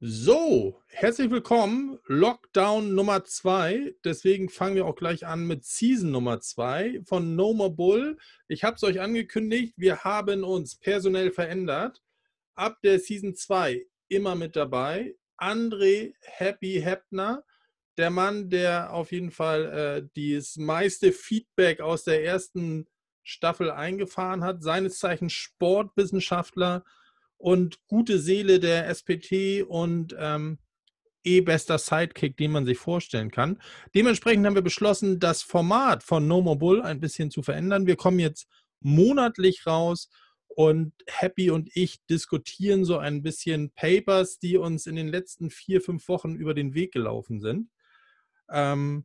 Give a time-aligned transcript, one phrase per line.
[0.00, 1.98] So, herzlich willkommen.
[2.06, 3.96] Lockdown Nummer zwei.
[4.04, 8.16] Deswegen fangen wir auch gleich an mit Season Nummer zwei von No More Bull.
[8.46, 12.00] Ich habe es euch angekündigt, wir haben uns personell verändert.
[12.54, 15.16] Ab der Season 2 immer mit dabei.
[15.36, 17.42] André Happy Heppner,
[17.96, 22.86] der Mann, der auf jeden Fall äh, das meiste Feedback aus der ersten
[23.24, 24.62] Staffel eingefahren hat.
[24.62, 26.84] Seines Zeichens Sportwissenschaftler
[27.38, 30.58] und gute Seele der SPT und ähm,
[31.24, 33.60] eh bester Sidekick, den man sich vorstellen kann.
[33.94, 37.86] Dementsprechend haben wir beschlossen, das Format von No More Bull ein bisschen zu verändern.
[37.86, 38.48] Wir kommen jetzt
[38.80, 40.10] monatlich raus
[40.48, 45.80] und Happy und ich diskutieren so ein bisschen Papers, die uns in den letzten vier,
[45.80, 47.70] fünf Wochen über den Weg gelaufen sind.
[48.50, 49.04] Ähm,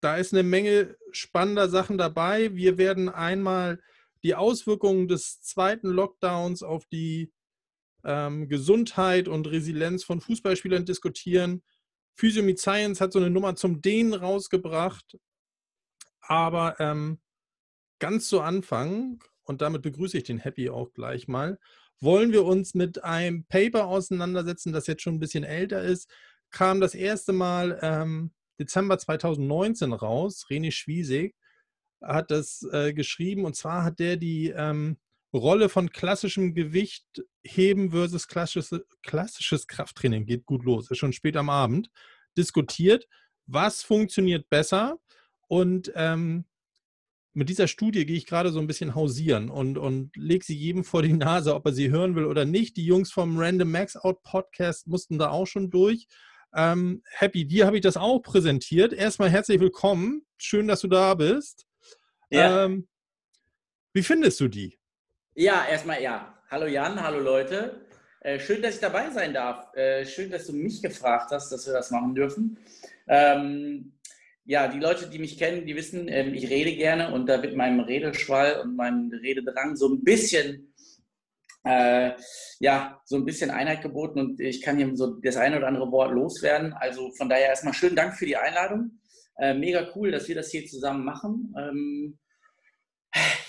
[0.00, 2.54] da ist eine Menge spannender Sachen dabei.
[2.54, 3.80] Wir werden einmal
[4.22, 7.32] die Auswirkungen des zweiten Lockdowns auf die
[8.04, 11.62] ähm, Gesundheit und Resilienz von Fußballspielern diskutieren.
[12.14, 15.18] Physio Meet Science hat so eine Nummer zum Dehnen rausgebracht.
[16.20, 17.20] Aber ähm,
[17.98, 21.58] ganz zu Anfang, und damit begrüße ich den Happy auch gleich mal,
[22.00, 26.10] wollen wir uns mit einem Paper auseinandersetzen, das jetzt schon ein bisschen älter ist.
[26.50, 30.46] Kam das erste Mal ähm, Dezember 2019 raus.
[30.48, 31.34] René Schwiesig
[32.02, 34.98] hat das äh, geschrieben und zwar hat der die ähm,
[35.32, 41.50] Rolle von klassischem Gewichtheben versus klassisches, klassisches Krafttraining, geht gut los, ist schon spät am
[41.50, 41.90] Abend,
[42.36, 43.06] diskutiert.
[43.46, 44.98] Was funktioniert besser?
[45.48, 46.44] Und ähm,
[47.32, 50.84] mit dieser Studie gehe ich gerade so ein bisschen hausieren und, und lege sie jedem
[50.84, 52.76] vor die Nase, ob er sie hören will oder nicht.
[52.76, 56.06] Die Jungs vom Random Max Out Podcast mussten da auch schon durch.
[56.54, 58.92] Ähm, Happy, dir habe ich das auch präsentiert.
[58.92, 60.26] Erstmal herzlich willkommen.
[60.38, 61.66] Schön, dass du da bist.
[62.30, 62.64] Ja.
[62.64, 62.88] Ähm,
[63.92, 64.79] wie findest du die?
[65.34, 66.34] Ja, erstmal ja.
[66.50, 67.86] Hallo Jan, hallo Leute.
[68.20, 69.72] Äh, schön, dass ich dabei sein darf.
[69.76, 72.58] Äh, schön, dass du mich gefragt hast, dass wir das machen dürfen.
[73.06, 73.92] Ähm,
[74.44, 77.54] ja, die Leute, die mich kennen, die wissen, äh, ich rede gerne und da wird
[77.54, 80.74] meinem Redeschwall und meinem Rededrang so ein bisschen,
[81.64, 82.10] äh,
[82.58, 85.92] ja, so ein bisschen Einheit geboten und ich kann hier so das eine oder andere
[85.92, 86.72] Wort loswerden.
[86.72, 88.98] Also von daher erstmal schönen Dank für die Einladung.
[89.38, 91.54] Äh, mega cool, dass wir das hier zusammen machen.
[91.56, 92.18] Ähm,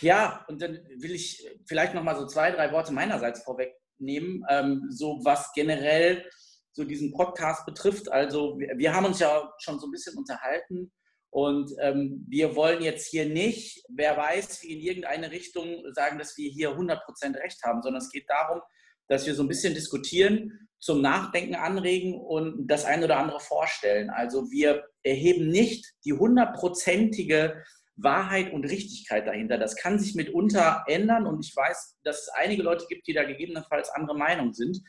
[0.02, 4.88] ja, und dann will ich vielleicht noch mal so zwei, drei Worte meinerseits vorwegnehmen, ähm,
[4.90, 6.26] so was generell
[6.74, 8.12] so diesen Podcast betrifft.
[8.12, 10.92] Also wir, wir, haben uns ja schon so ein bisschen unterhalten
[11.30, 16.38] und ähm, wir wollen jetzt hier nicht, wer weiß, wie in irgendeine Richtung sagen, dass
[16.38, 17.00] wir hier 100%
[17.36, 18.62] Recht haben, sondern es geht darum,
[19.08, 24.10] dass wir so ein bisschen diskutieren, zum Nachdenken anregen und das eine oder andere vorstellen.
[24.10, 27.64] Also wir erheben nicht die hundertprozentige
[28.04, 29.58] Wahrheit und Richtigkeit dahinter.
[29.58, 33.24] Das kann sich mitunter ändern und ich weiß, dass es einige Leute gibt, die da
[33.24, 34.80] gegebenenfalls andere Meinung sind.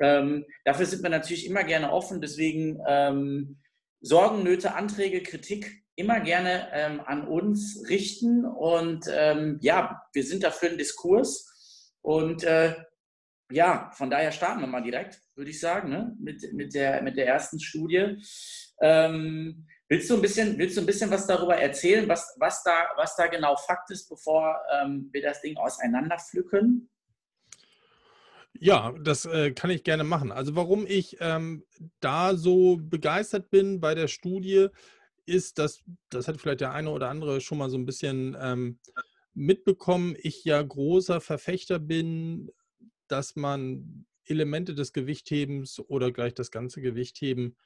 [0.00, 2.20] Ähm, dafür sind wir natürlich immer gerne offen.
[2.20, 3.58] Deswegen ähm,
[4.00, 8.44] Sorgen, Nöte, Anträge, Kritik immer gerne ähm, an uns richten.
[8.44, 11.92] Und ähm, ja, wir sind dafür einen Diskurs.
[12.02, 12.74] Und äh,
[13.50, 16.14] ja, von daher starten wir mal direkt, würde ich sagen, ne?
[16.18, 18.16] mit, mit, der, mit der ersten Studie.
[18.80, 22.88] Ähm, Willst du ein bisschen, willst du ein bisschen was darüber erzählen, was, was, da,
[22.96, 26.90] was da genau Fakt ist, bevor ähm, wir das Ding auseinanderpflücken?
[28.58, 30.32] Ja, das äh, kann ich gerne machen.
[30.32, 31.64] Also warum ich ähm,
[32.00, 34.68] da so begeistert bin bei der Studie,
[35.26, 38.78] ist, dass, das hat vielleicht der eine oder andere schon mal so ein bisschen ähm,
[39.34, 42.50] mitbekommen, ich ja großer Verfechter bin,
[43.08, 47.56] dass man Elemente des Gewichthebens oder gleich das ganze Gewichtheben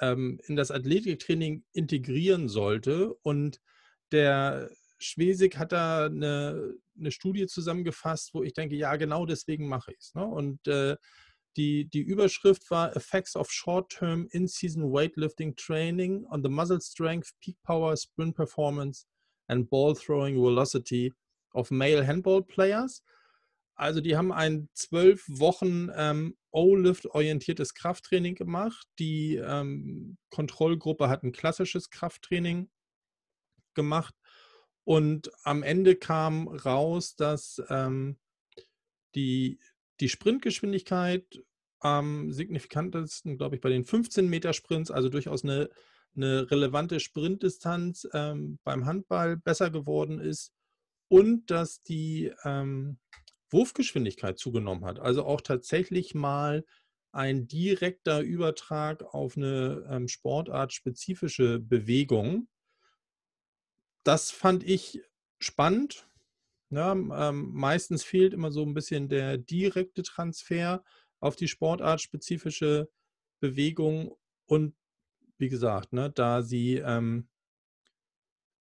[0.00, 3.14] ähm, in das Athletiktraining integrieren sollte.
[3.22, 3.60] Und
[4.12, 9.92] der Schwesig hat da eine, eine Studie zusammengefasst, wo ich denke, ja, genau deswegen mache
[9.92, 10.14] ich es.
[10.14, 10.24] Ne?
[10.24, 10.96] Und äh,
[11.56, 17.56] die, die Überschrift war Effects of Short-Term In-Season Weightlifting Training on the Muscle Strength, Peak
[17.62, 19.06] Power, Sprint Performance
[19.48, 21.12] and Ball Throwing Velocity
[21.54, 23.02] of Male Handball Players.
[23.74, 28.86] Also die haben ein zwölf Wochen ähm, O-Lift-orientiertes Krafttraining gemacht.
[28.98, 32.70] Die ähm, Kontrollgruppe hat ein klassisches Krafttraining
[33.74, 34.14] gemacht.
[34.84, 38.18] Und am Ende kam raus, dass ähm,
[39.14, 39.60] die,
[40.00, 41.42] die Sprintgeschwindigkeit
[41.80, 45.68] am signifikantesten, glaube ich, bei den 15 Meter Sprints, also durchaus eine,
[46.16, 50.52] eine relevante Sprintdistanz ähm, beim Handball besser geworden ist
[51.08, 52.98] und dass die ähm,
[53.50, 54.98] Wurfgeschwindigkeit zugenommen hat.
[54.98, 56.64] Also auch tatsächlich mal
[57.12, 62.48] ein direkter Übertrag auf eine ähm, sportartspezifische Bewegung.
[64.04, 65.00] Das fand ich
[65.38, 66.08] spannend.
[66.70, 70.84] Ja, ähm, meistens fehlt immer so ein bisschen der direkte Transfer
[71.18, 72.90] auf die sportartspezifische
[73.40, 74.14] Bewegung
[74.46, 74.74] und
[75.38, 77.28] wie gesagt, ne, da sie ähm,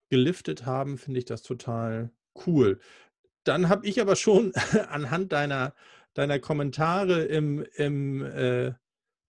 [0.09, 2.11] geliftet haben, finde ich das total
[2.45, 2.79] cool.
[3.47, 4.53] Dann habe ich aber schon
[4.89, 5.73] anhand deiner,
[6.13, 8.73] deiner Kommentare im, im äh,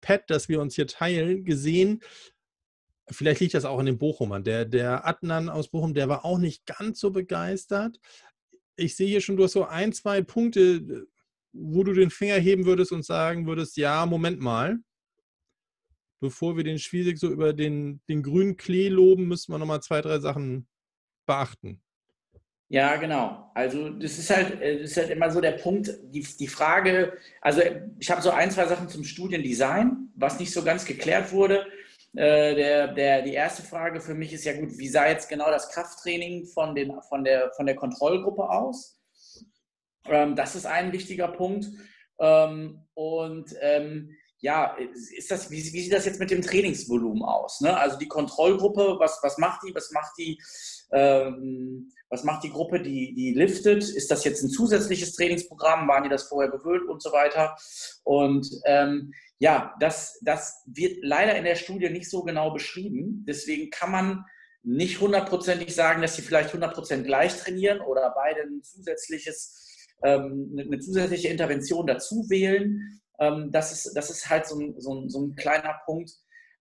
[0.02, 2.02] Pad, das wir uns hier teilen, gesehen,
[3.10, 4.44] vielleicht liegt das auch an den Bochumern.
[4.44, 8.00] Der, der Adnan aus Bochum, der war auch nicht ganz so begeistert.
[8.76, 11.08] Ich sehe hier schon, du hast so ein, zwei Punkte,
[11.52, 14.80] wo du den Finger heben würdest und sagen würdest, ja, Moment mal.
[16.20, 20.02] Bevor wir den Schwiesig so über den, den grünen Klee loben, müssen wir nochmal zwei,
[20.02, 20.68] drei Sachen
[21.26, 21.83] beachten.
[22.74, 23.52] Ja, genau.
[23.54, 27.14] Also das ist halt, äh, das ist halt immer so der Punkt, die, die Frage,
[27.40, 27.62] also
[28.00, 31.68] ich habe so ein, zwei Sachen zum Studiendesign, was nicht so ganz geklärt wurde.
[32.16, 35.52] Äh, der, der, die erste Frage für mich ist ja gut, wie sah jetzt genau
[35.52, 39.00] das Krafttraining von, den, von, der, von der Kontrollgruppe aus?
[40.08, 41.68] Ähm, das ist ein wichtiger Punkt.
[42.20, 44.76] Ähm, und ähm, ja,
[45.16, 47.62] ist das, wie, wie, sieht das jetzt mit dem Trainingsvolumen aus?
[47.62, 47.78] Ne?
[47.78, 49.76] Also die Kontrollgruppe, was, was macht die?
[49.76, 50.42] Was macht die?
[50.92, 53.84] Ähm, was macht die Gruppe, die, die liftet?
[53.84, 55.88] Ist das jetzt ein zusätzliches Trainingsprogramm?
[55.88, 57.56] Waren die das vorher gewöhnt und so weiter?
[58.04, 63.26] Und ähm, ja, das, das wird leider in der Studie nicht so genau beschrieben.
[63.28, 64.26] Deswegen kann man
[64.64, 70.80] nicht hundertprozentig sagen, dass sie vielleicht hundertprozentig gleich trainieren oder beide ein zusätzliches, ähm, eine
[70.80, 73.02] zusätzliche Intervention dazu wählen.
[73.20, 76.12] Ähm, das, ist, das ist halt so ein, so ein, so ein kleiner Punkt,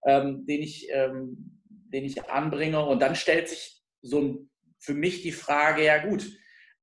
[0.04, 2.84] ähm, den, ich, ähm, den ich anbringe.
[2.84, 4.50] Und dann stellt sich so ein,
[4.82, 6.26] für mich die Frage, ja gut,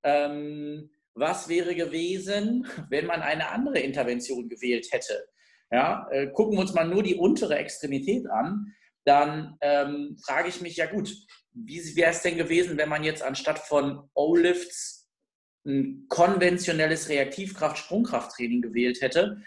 [0.04, 5.28] ähm, was wäre gewesen, wenn man eine andere Intervention gewählt hätte?
[5.72, 8.74] Ja, äh, gucken wir uns mal nur die untere Extremität an,
[9.06, 11.14] dann ähm, frage ich mich, ja gut,
[11.52, 15.10] wie wäre es denn gewesen, wenn man jetzt anstatt von O-Lifts
[15.66, 19.44] ein konventionelles Reaktivkraft-Sprungkrafttraining gewählt hätte?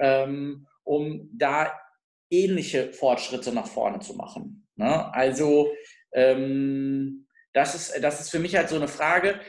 [0.00, 1.72] ähm, um da
[2.30, 4.66] ähnliche Fortschritte nach vorne zu machen.
[4.76, 5.12] Ne?
[5.14, 5.70] Also
[6.12, 9.40] ähm, das, ist, das ist für mich halt so eine Frage.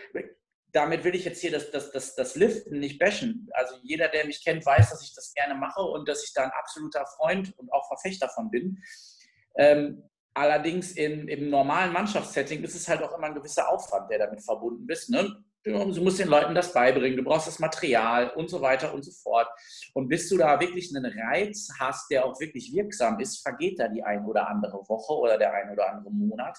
[0.72, 3.50] Damit will ich jetzt hier das, das, das, das Liften nicht bashen.
[3.54, 6.44] Also jeder, der mich kennt, weiß, dass ich das gerne mache und dass ich da
[6.44, 8.82] ein absoluter Freund und auch Verfechter von bin.
[9.58, 14.20] Ähm, allerdings in, im normalen Mannschaftssetting ist es halt auch immer ein gewisser Aufwand, der
[14.20, 15.10] damit verbunden ist.
[15.10, 15.44] Ne?
[15.64, 19.12] Du musst den Leuten das beibringen, du brauchst das Material und so weiter und so
[19.12, 19.48] fort.
[19.94, 23.88] Und bis du da wirklich einen Reiz hast, der auch wirklich wirksam ist, vergeht da
[23.88, 26.58] die ein oder andere Woche oder der ein oder andere Monat.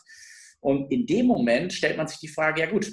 [0.63, 2.91] Und in dem Moment stellt man sich die Frage, ja gut,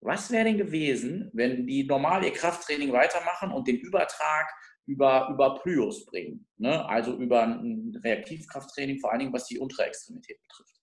[0.00, 4.50] was wäre denn gewesen, wenn die normal ihr Krafttraining weitermachen und den Übertrag
[4.86, 6.48] über, über Plyos bringen?
[6.56, 6.84] Ne?
[6.88, 10.80] Also über ein Reaktivkrafttraining, vor allen Dingen was die untere Extremität betrifft.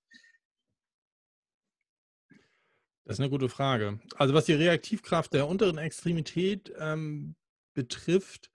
[3.05, 3.99] Das ist eine gute Frage.
[4.15, 7.35] Also was die Reaktivkraft der unteren Extremität ähm,
[7.73, 8.51] betrifft,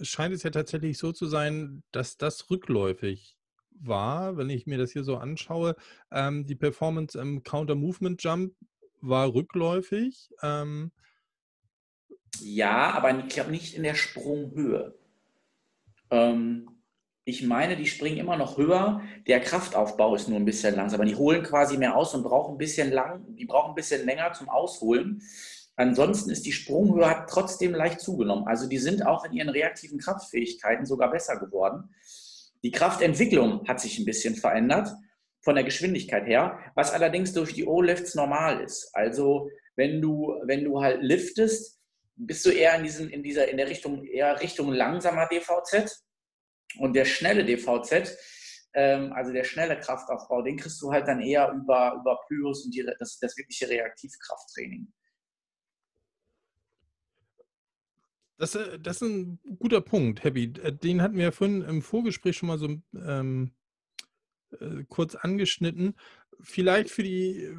[0.00, 3.38] scheint es ja tatsächlich so zu sein, dass das rückläufig
[3.86, 5.76] war, wenn ich mir das hier so anschaue.
[6.10, 8.54] Ähm, die Performance im Counter-Movement-Jump
[9.00, 10.30] war rückläufig.
[10.42, 10.92] Ähm,
[12.40, 14.94] ja, aber ich glaube nicht in der Sprunghöhe.
[16.10, 16.68] Ähm,
[17.24, 19.00] ich meine, die springen immer noch höher.
[19.26, 21.06] Der Kraftaufbau ist nur ein bisschen langsamer.
[21.06, 24.32] Die holen quasi mehr aus und brauchen ein bisschen lang, die brauchen ein bisschen länger
[24.32, 25.22] zum Ausholen.
[25.76, 28.46] Ansonsten ist die Sprunghöhe trotzdem leicht zugenommen.
[28.46, 31.94] Also die sind auch in ihren reaktiven Kraftfähigkeiten sogar besser geworden.
[32.64, 34.88] Die Kraftentwicklung hat sich ein bisschen verändert
[35.42, 38.90] von der Geschwindigkeit her, was allerdings durch die O-Lifts normal ist.
[38.94, 41.78] Also wenn du, wenn du halt liftest,
[42.16, 46.04] bist du eher in, diesen, in dieser, in der Richtung, eher Richtung langsamer DVZ
[46.78, 48.16] und der schnelle DVZ,
[48.72, 52.74] ähm, also der schnelle Kraftaufbau, den kriegst du halt dann eher über, über Plyos und
[52.74, 54.90] die, das, das wirkliche Reaktivkrafttraining.
[58.36, 60.52] Das, äh, das ist ein guter Punkt, Happy.
[60.62, 63.52] Äh, den hatten wir ja vorhin im Vorgespräch schon mal so ähm,
[64.60, 65.94] äh, kurz angeschnitten.
[66.40, 67.50] Vielleicht für die,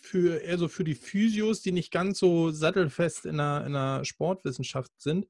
[0.00, 4.04] für eher so für die Physios, die nicht ganz so sattelfest in der, in der
[4.04, 5.26] Sportwissenschaft sind,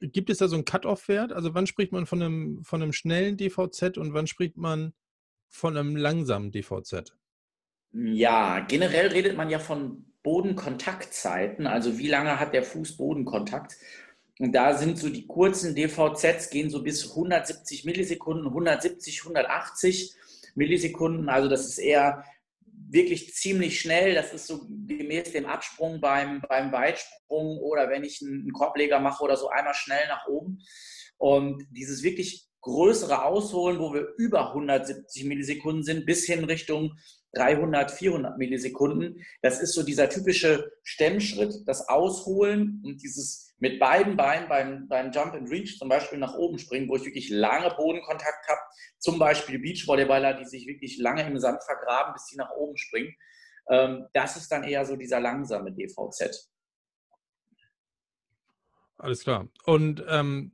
[0.00, 1.32] Gibt es da so einen Cut-off-Wert?
[1.32, 4.94] Also wann spricht man von einem, von einem schnellen DVZ und wann spricht man
[5.48, 7.14] von einem langsamen DVZ?
[7.92, 13.76] Ja, generell redet man ja von Bodenkontaktzeiten, also wie lange hat der Fuß Bodenkontakt.
[14.38, 20.14] Und da sind so die kurzen DVZs gehen so bis 170 Millisekunden, 170, 180
[20.54, 21.28] Millisekunden.
[21.28, 22.24] Also das ist eher
[22.88, 24.14] wirklich ziemlich schnell.
[24.14, 29.22] Das ist so gemäß dem Absprung beim, beim Weitsprung oder wenn ich einen Korbleger mache
[29.22, 30.62] oder so einmal schnell nach oben.
[31.18, 36.96] Und dieses wirklich größere Ausholen, wo wir über 170 Millisekunden sind, bis hin Richtung
[37.34, 44.16] 300, 400 Millisekunden, das ist so dieser typische Stemmschritt, das Ausholen und dieses mit beiden
[44.16, 47.70] Beinen beim, beim Jump and Reach zum Beispiel nach oben springen, wo ich wirklich lange
[47.76, 48.60] Bodenkontakt habe.
[48.98, 53.14] Zum Beispiel Beachvolleyballer, die sich wirklich lange im Sand vergraben, bis sie nach oben springen.
[53.68, 56.50] Ähm, das ist dann eher so dieser langsame DVZ.
[58.96, 59.48] Alles klar.
[59.64, 60.52] Und ähm,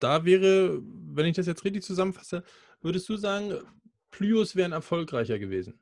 [0.00, 2.42] da wäre, wenn ich das jetzt richtig zusammenfasse,
[2.80, 3.58] würdest du sagen,
[4.10, 5.78] Plyos wären erfolgreicher gewesen?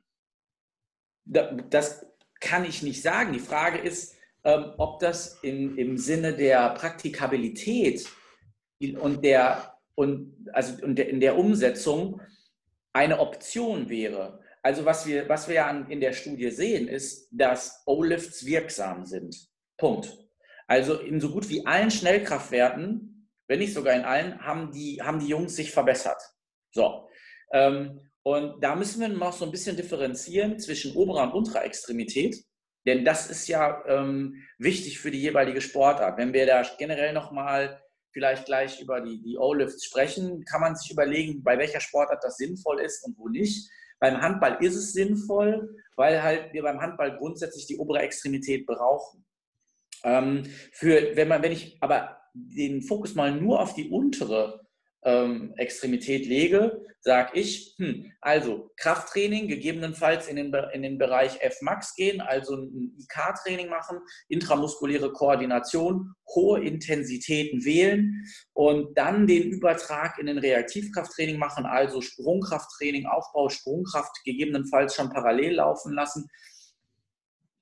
[1.25, 2.05] Das
[2.39, 3.33] kann ich nicht sagen.
[3.33, 8.07] Die Frage ist, ähm, ob das in, im Sinne der Praktikabilität
[8.99, 12.21] und der, und, also und der, in der Umsetzung
[12.93, 14.39] eine Option wäre.
[14.61, 19.35] Also was wir, was wir ja in der Studie sehen, ist, dass O-Lifts wirksam sind.
[19.77, 20.17] Punkt.
[20.67, 25.19] Also in so gut wie allen Schnellkraftwerten, wenn nicht sogar in allen, haben die, haben
[25.19, 26.21] die Jungs sich verbessert.
[26.71, 27.09] So.
[27.51, 32.45] Ähm, und da müssen wir noch so ein bisschen differenzieren zwischen oberer und unterer Extremität.
[32.85, 36.19] Denn das ist ja ähm, wichtig für die jeweilige Sportart.
[36.19, 37.81] Wenn wir da generell nochmal
[38.11, 42.37] vielleicht gleich über die, die O-Lifts sprechen, kann man sich überlegen, bei welcher Sportart das
[42.37, 43.67] sinnvoll ist und wo nicht.
[43.99, 49.25] Beim Handball ist es sinnvoll, weil halt wir beim Handball grundsätzlich die obere Extremität brauchen.
[50.03, 54.58] Ähm, für, wenn, man, wenn ich aber den Fokus mal nur auf die untere
[55.03, 61.95] ähm, Extremität lege, sage ich, hm, also Krafttraining, gegebenenfalls in den, in den Bereich F-Max
[61.95, 70.25] gehen, also ein IK-Training machen, intramuskuläre Koordination, hohe Intensitäten wählen und dann den Übertrag in
[70.25, 76.27] den Reaktivkrafttraining machen, also Sprungkrafttraining, Aufbau, Sprungkraft gegebenenfalls schon parallel laufen lassen.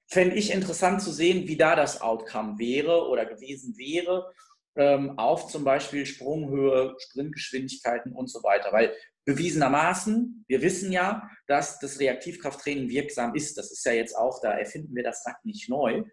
[0.09, 4.33] Fände ich interessant zu sehen, wie da das Outcome wäre oder gewesen wäre
[4.77, 8.71] ähm, auf zum Beispiel Sprunghöhe, Sprintgeschwindigkeiten und so weiter.
[8.71, 8.93] Weil
[9.25, 13.57] bewiesenermaßen, wir wissen ja, dass das Reaktivkrafttraining wirksam ist.
[13.57, 16.03] Das ist ja jetzt auch, da erfinden wir das Rad nicht neu.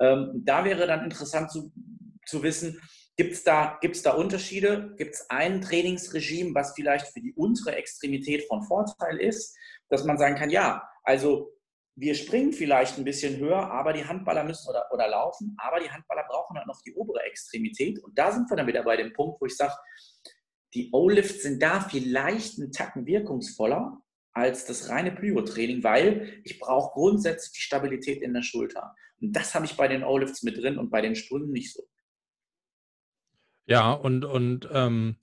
[0.00, 1.72] Ähm, da wäre dann interessant zu,
[2.26, 2.80] zu wissen,
[3.16, 4.94] gibt es da, gibt's da Unterschiede?
[4.96, 9.56] Gibt es ein Trainingsregime, was vielleicht für die untere Extremität von Vorteil ist,
[9.88, 11.52] dass man sagen kann, ja, also
[12.00, 15.90] wir springen vielleicht ein bisschen höher, aber die Handballer müssen oder, oder laufen, aber die
[15.90, 17.98] Handballer brauchen halt noch die obere Extremität.
[17.98, 19.74] Und da sind wir dann wieder bei dem Punkt, wo ich sage,
[20.74, 24.00] die O-Lifts sind da vielleicht einen Tacken wirkungsvoller
[24.32, 28.94] als das reine Plyo-Training, weil ich brauche grundsätzlich die Stabilität in der Schulter.
[29.20, 31.82] Und das habe ich bei den O-Lifts mit drin und bei den Sprüngen nicht so.
[33.66, 35.16] Ja, und, und ähm,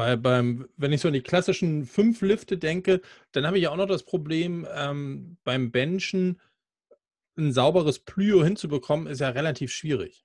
[0.00, 3.02] bei, beim, wenn ich so an die klassischen fünf Lifte denke,
[3.32, 6.40] dann habe ich ja auch noch das Problem, ähm, beim Benchen
[7.36, 10.24] ein sauberes Plyo hinzubekommen, ist ja relativ schwierig.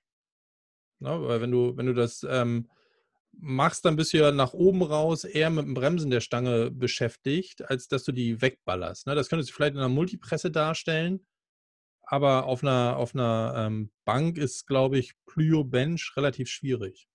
[0.98, 1.10] Ne?
[1.10, 2.70] Weil wenn du, wenn du das ähm,
[3.32, 7.68] machst, dann bist du ja nach oben raus eher mit dem Bremsen der Stange beschäftigt,
[7.68, 9.06] als dass du die wegballerst.
[9.06, 9.14] Ne?
[9.14, 11.26] Das könntest du vielleicht in einer Multipresse darstellen,
[12.00, 17.08] aber auf einer, auf einer ähm, Bank ist, glaube ich, Plyo Bench relativ schwierig.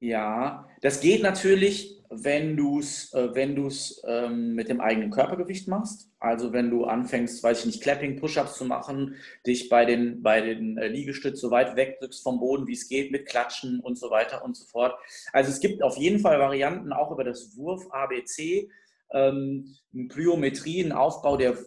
[0.00, 5.68] Ja, das geht natürlich, wenn du es äh, wenn du's, ähm, mit dem eigenen Körpergewicht
[5.68, 6.10] machst.
[6.18, 9.16] Also wenn du anfängst, weiß ich nicht, Clapping, Push-Ups zu machen,
[9.46, 13.26] dich bei den, bei den äh, so weit wegdrückst vom Boden, wie es geht, mit
[13.26, 14.98] Klatschen und so weiter und so fort.
[15.32, 18.68] Also es gibt auf jeden Fall Varianten, auch über das Wurf-ABC,
[19.12, 19.76] ähm,
[20.08, 21.58] Plyometrie, ein Aufbau der,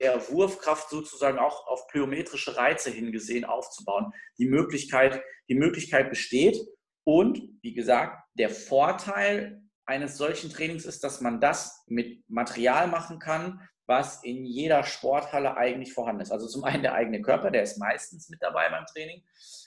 [0.00, 4.12] der Wurfkraft sozusagen auch auf plyometrische Reize hingesehen aufzubauen.
[4.38, 6.56] Die Möglichkeit, die Möglichkeit besteht.
[7.06, 13.20] Und wie gesagt, der Vorteil eines solchen Trainings ist, dass man das mit Material machen
[13.20, 16.32] kann, was in jeder Sporthalle eigentlich vorhanden ist.
[16.32, 19.22] Also zum einen der eigene Körper, der ist meistens mit dabei beim Training.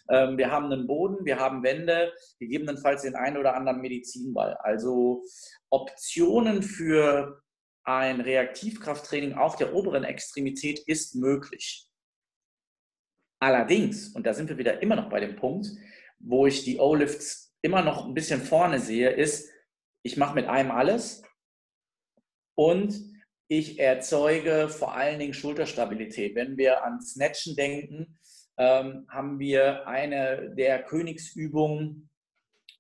[0.10, 4.55] Ähm, wir haben einen Boden, wir haben Wände, gegebenenfalls den einen oder anderen Medizinball.
[4.58, 5.24] Also
[5.69, 7.41] Optionen für
[7.84, 11.88] ein Reaktivkrafttraining auf der oberen Extremität ist möglich.
[13.41, 15.67] Allerdings, und da sind wir wieder immer noch bei dem Punkt,
[16.20, 19.50] wo ich die O-Lifts immer noch ein bisschen vorne sehe, ist,
[20.04, 21.24] ich mache mit einem alles
[22.56, 23.00] und
[23.48, 26.36] ich erzeuge vor allen Dingen Schulterstabilität.
[26.36, 28.20] Wenn wir an Snatchen denken,
[28.58, 32.10] ähm, haben wir eine der Königsübungen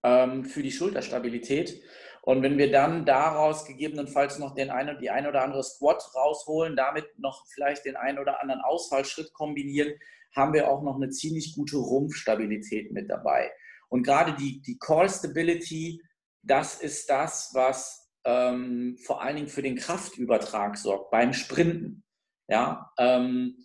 [0.03, 1.81] ähm, für die Schulterstabilität.
[2.21, 6.75] Und wenn wir dann daraus gegebenenfalls noch den einen, die ein oder andere Squat rausholen,
[6.75, 9.93] damit noch vielleicht den einen oder anderen Ausfallschritt kombinieren,
[10.35, 13.51] haben wir auch noch eine ziemlich gute Rumpfstabilität mit dabei.
[13.89, 16.01] Und gerade die, die Core Stability,
[16.43, 22.03] das ist das, was ähm, vor allen Dingen für den Kraftübertrag sorgt beim Sprinten.
[22.47, 23.57] Ja, ähm,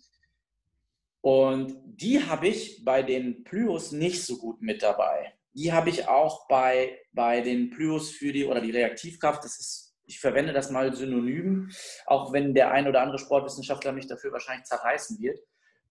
[1.21, 5.33] und die habe ich bei den Plyos nicht so gut mit dabei.
[5.53, 9.43] Die habe ich auch bei, bei den Plyos für die oder die Reaktivkraft.
[9.43, 11.71] Das ist, ich verwende das mal synonym,
[12.05, 15.39] auch wenn der ein oder andere Sportwissenschaftler mich dafür wahrscheinlich zerreißen wird.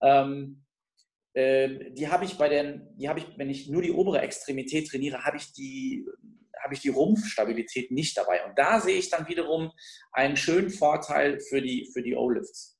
[0.04, 0.64] Ähm,
[1.32, 4.88] äh, die habe ich bei den, die habe ich, wenn ich nur die obere Extremität
[4.88, 6.06] trainiere, habe ich die,
[6.62, 8.44] habe ich die Rumpfstabilität nicht dabei.
[8.44, 9.72] Und da sehe ich dann wiederum
[10.12, 12.78] einen schönen Vorteil für die, für die O-Lifts.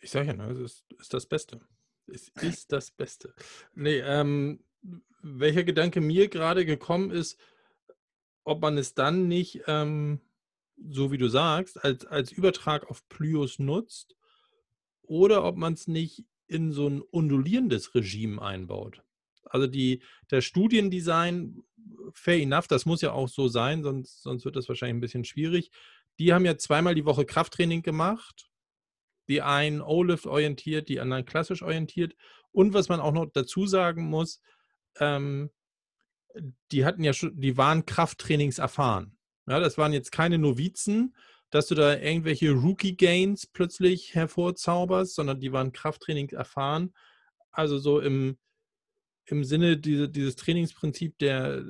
[0.00, 1.60] Ich sage ja, ne, es ist, ist, das Beste.
[2.06, 3.34] Es ist das Beste.
[3.74, 4.64] Nee, ähm,
[5.22, 7.38] welcher Gedanke mir gerade gekommen ist,
[8.44, 10.20] ob man es dann nicht, ähm,
[10.90, 14.16] so wie du sagst, als, als Übertrag auf Plyos nutzt
[15.02, 19.02] oder ob man es nicht in so ein undulierendes Regime einbaut.
[19.44, 21.62] Also die, der Studiendesign,
[22.12, 25.24] fair enough, das muss ja auch so sein, sonst, sonst wird das wahrscheinlich ein bisschen
[25.24, 25.70] schwierig.
[26.18, 28.50] Die haben ja zweimal die Woche Krafttraining gemacht.
[29.28, 32.14] Die einen O-Lift orientiert, die anderen klassisch orientiert.
[32.50, 34.40] Und was man auch noch dazu sagen muss,
[34.98, 35.50] ähm,
[36.72, 39.17] die hatten ja schon, die waren Krafttrainings erfahren.
[39.48, 41.14] Ja, das waren jetzt keine Novizen,
[41.50, 46.92] dass du da irgendwelche Rookie-Gains plötzlich hervorzauberst, sondern die waren Krafttrainings erfahren.
[47.50, 48.38] Also so im,
[49.24, 51.64] im Sinne diese, dieses Trainingsprinzip der,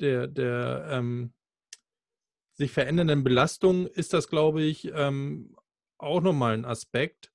[0.00, 1.32] der, der ähm,
[2.54, 5.56] sich verändernden Belastung ist das, glaube ich, ähm,
[5.98, 7.32] auch nochmal ein Aspekt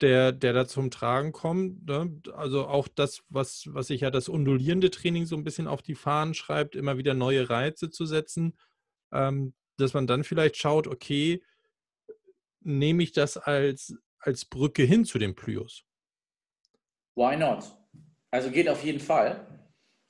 [0.00, 1.86] der, der da zum Tragen kommt.
[1.86, 2.20] Ne?
[2.32, 5.94] Also auch das, was, was sich ja das undulierende Training so ein bisschen auf die
[5.94, 8.54] Fahnen schreibt, immer wieder neue Reize zu setzen,
[9.12, 11.42] ähm, dass man dann vielleicht schaut, okay,
[12.60, 15.84] nehme ich das als, als Brücke hin zu dem Plyus?
[17.14, 17.76] Why not?
[18.30, 19.46] Also geht auf jeden Fall.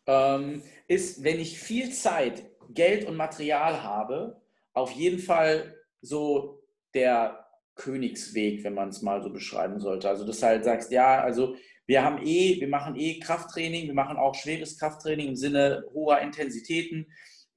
[0.07, 4.41] Ähm, ist, wenn ich viel Zeit, Geld und Material habe,
[4.73, 6.63] auf jeden Fall so
[6.95, 10.09] der Königsweg, wenn man es mal so beschreiben sollte.
[10.09, 13.95] Also, dass du halt sagst, ja, also wir haben eh, wir machen eh Krafttraining, wir
[13.95, 17.07] machen auch schweres Krafttraining im Sinne hoher Intensitäten.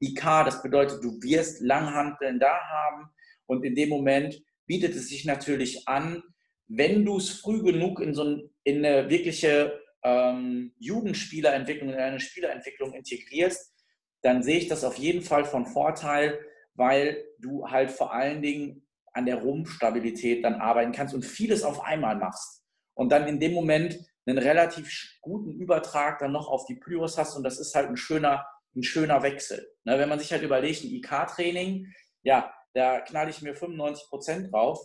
[0.03, 3.09] IK, das bedeutet, du wirst Langhanteln da haben
[3.45, 6.23] und in dem Moment bietet es sich natürlich an,
[6.67, 12.19] wenn du es früh genug in so ein, in eine wirkliche ähm, Jugendspielerentwicklung, in eine
[12.19, 13.73] Spielerentwicklung integrierst,
[14.21, 16.39] dann sehe ich das auf jeden Fall von Vorteil,
[16.75, 21.81] weil du halt vor allen Dingen an der Rumpfstabilität dann arbeiten kannst und vieles auf
[21.83, 22.63] einmal machst.
[22.95, 27.35] Und dann in dem Moment einen relativ guten Übertrag dann noch auf die Plyos hast
[27.35, 29.67] und das ist halt ein schöner, ein schöner Wechsel.
[29.83, 31.87] Ne, wenn man sich halt überlegt, ein IK-Training,
[32.23, 34.79] ja, da knall ich mir 95 Prozent drauf.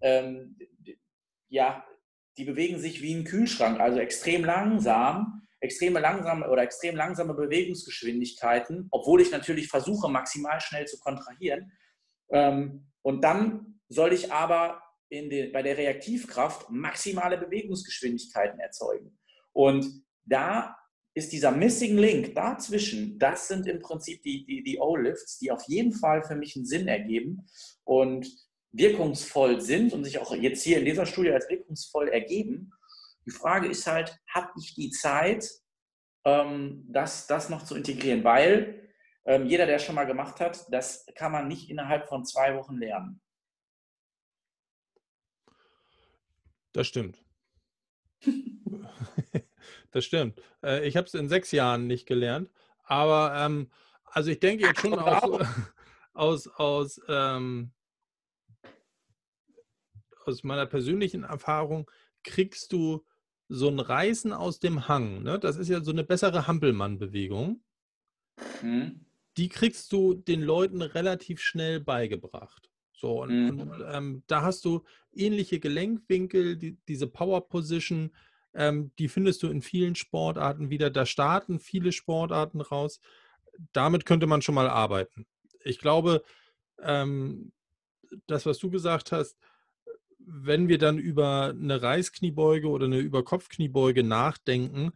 [0.00, 0.56] Ähm,
[1.48, 1.84] ja,
[2.36, 8.88] die bewegen sich wie ein Kühlschrank, also extrem langsam, extreme langsame oder extrem langsame Bewegungsgeschwindigkeiten,
[8.90, 11.72] obwohl ich natürlich versuche, maximal schnell zu kontrahieren.
[12.30, 19.18] Ähm, und dann soll ich aber den, bei der Reaktivkraft maximale Bewegungsgeschwindigkeiten erzeugen.
[19.52, 19.86] Und
[20.24, 20.76] da
[21.14, 25.62] ist dieser Missing Link dazwischen, das sind im Prinzip die, die, die O-Lifts, die auf
[25.68, 27.46] jeden Fall für mich einen Sinn ergeben
[27.84, 28.26] und
[28.72, 32.72] wirkungsvoll sind und sich auch jetzt hier in dieser Studie als wirkungsvoll ergeben.
[33.24, 35.48] Die Frage ist halt, habe ich die Zeit,
[36.24, 38.24] ähm, das, das noch zu integrieren?
[38.24, 38.90] Weil
[39.24, 42.56] ähm, jeder, der es schon mal gemacht hat, das kann man nicht innerhalb von zwei
[42.56, 43.20] Wochen lernen.
[46.72, 47.24] Das stimmt.
[49.90, 50.40] das stimmt.
[50.62, 52.50] Äh, ich habe es in sechs Jahren nicht gelernt.
[52.84, 53.70] Aber ähm,
[54.04, 55.46] also ich denke jetzt schon aus,
[56.14, 57.72] aus, aus, ähm,
[60.24, 61.90] aus meiner persönlichen Erfahrung,
[62.22, 63.04] kriegst du
[63.48, 65.22] so ein Reißen aus dem Hang.
[65.22, 65.38] Ne?
[65.38, 67.62] Das ist ja so eine bessere Hampelmann-Bewegung.
[68.62, 69.04] Mhm.
[69.36, 72.70] Die kriegst du den Leuten relativ schnell beigebracht.
[72.92, 73.60] So, und, mhm.
[73.60, 78.14] und ähm, da hast du ähnliche Gelenkwinkel, die, diese Power Position,
[78.54, 80.90] ähm, die findest du in vielen Sportarten wieder.
[80.90, 83.00] Da starten viele Sportarten raus.
[83.72, 85.26] Damit könnte man schon mal arbeiten.
[85.64, 86.22] Ich glaube,
[86.80, 87.52] ähm,
[88.26, 89.36] das, was du gesagt hast,
[90.18, 94.92] wenn wir dann über eine Reißkniebeuge oder eine Überkopfkniebeuge nachdenken,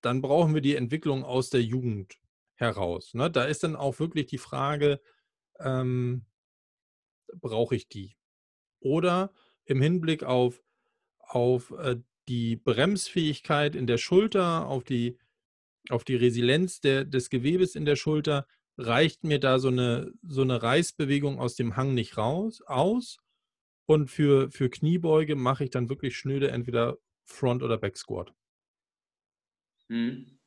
[0.00, 2.18] dann brauchen wir die Entwicklung aus der Jugend
[2.54, 3.14] heraus.
[3.14, 3.30] Ne?
[3.30, 5.00] Da ist dann auch wirklich die Frage,
[5.60, 6.24] ähm,
[7.34, 8.16] brauche ich die?
[8.80, 9.32] Oder
[9.64, 10.62] im Hinblick auf,
[11.18, 11.96] auf äh,
[12.28, 15.18] die Bremsfähigkeit in der Schulter, auf die,
[15.88, 20.42] auf die Resilienz der, des Gewebes in der Schulter, reicht mir da so eine, so
[20.42, 23.18] eine Reißbewegung aus dem Hang nicht raus, aus.
[23.86, 28.32] Und für, für Kniebeuge mache ich dann wirklich schnöde entweder Front- oder Back Squat.
[29.88, 30.38] Hm.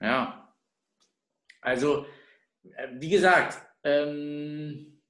[0.00, 0.54] Ja.
[1.62, 2.06] Also,
[2.64, 5.02] äh, wie gesagt, ähm,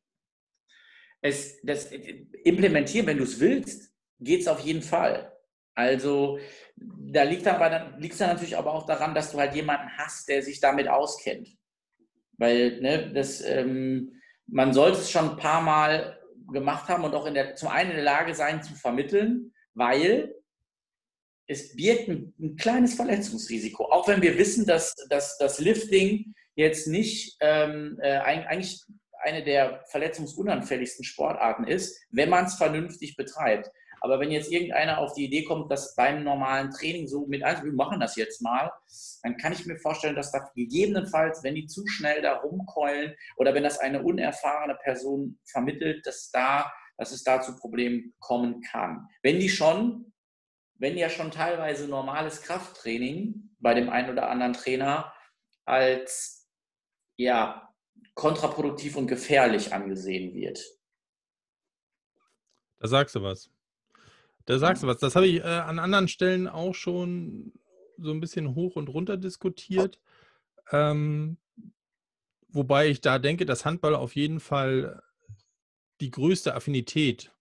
[1.21, 5.32] es, das implementieren, wenn du es willst, geht es auf jeden Fall.
[5.75, 6.39] Also
[6.77, 10.29] da liegt aber dann es dann natürlich aber auch daran, dass du halt jemanden hast,
[10.29, 11.49] der sich damit auskennt.
[12.39, 16.19] Weil ne, das, ähm, man sollte es schon ein paar Mal
[16.53, 20.35] gemacht haben und auch in der, zum einen in der Lage sein zu vermitteln, weil
[21.47, 23.85] es birgt ein, ein kleines Verletzungsrisiko.
[23.91, 28.83] Auch wenn wir wissen, dass, dass das Lifting jetzt nicht ähm, äh, eigentlich
[29.23, 33.71] eine der verletzungsunanfälligsten Sportarten ist, wenn man es vernünftig betreibt.
[34.05, 37.63] Aber wenn jetzt irgendeiner auf die Idee kommt, dass beim normalen Training so mit ein,
[37.63, 38.73] wir machen das jetzt mal,
[39.23, 43.55] dann kann ich mir vorstellen, dass da gegebenenfalls, wenn die zu schnell da rumkeulen oder
[43.55, 49.07] wenn das eine unerfahrene Person vermittelt, dass, da, dass es da zu Problemen kommen kann.
[49.23, 50.13] Wenn die schon,
[50.75, 55.15] wenn ja schon teilweise normales Krafttraining bei dem einen oder anderen Trainer
[55.65, 56.51] als
[57.17, 57.73] ja,
[58.15, 60.61] kontraproduktiv und gefährlich angesehen wird.
[62.79, 63.52] Da sagst du was.
[64.47, 64.99] Da sagst du was.
[64.99, 67.53] Das habe ich äh, an anderen Stellen auch schon
[67.99, 70.01] so ein bisschen hoch und runter diskutiert.
[70.71, 71.37] Ähm,
[72.49, 75.03] wobei ich da denke, dass Handball auf jeden Fall
[76.01, 77.33] die größte Affinität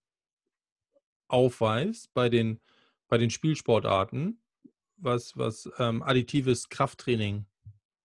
[1.28, 2.60] aufweist bei den,
[3.08, 4.40] bei den Spielsportarten,
[4.96, 7.46] was, was ähm, additives Krafttraining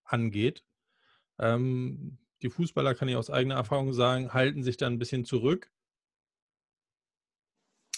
[0.03, 0.63] angeht.
[1.37, 5.71] Ähm, die Fußballer, kann ich aus eigener Erfahrung sagen, halten sich da ein bisschen zurück.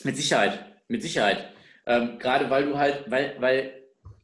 [0.03, 0.68] Mit Sicherheit.
[0.89, 1.53] Mit Sicherheit.
[1.85, 3.83] Ähm, gerade weil du halt, weil, weil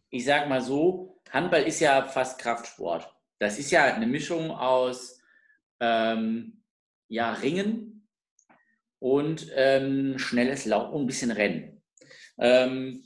[0.10, 3.10] ich sag mal so, Handball ist ja fast Kraftsport.
[3.40, 5.22] Das ist ja eine Mischung aus
[5.80, 6.64] ähm,
[7.08, 8.08] ja, Ringen
[9.00, 11.82] und ähm, schnelles Laufen und ein bisschen Rennen.
[12.38, 13.04] Ähm,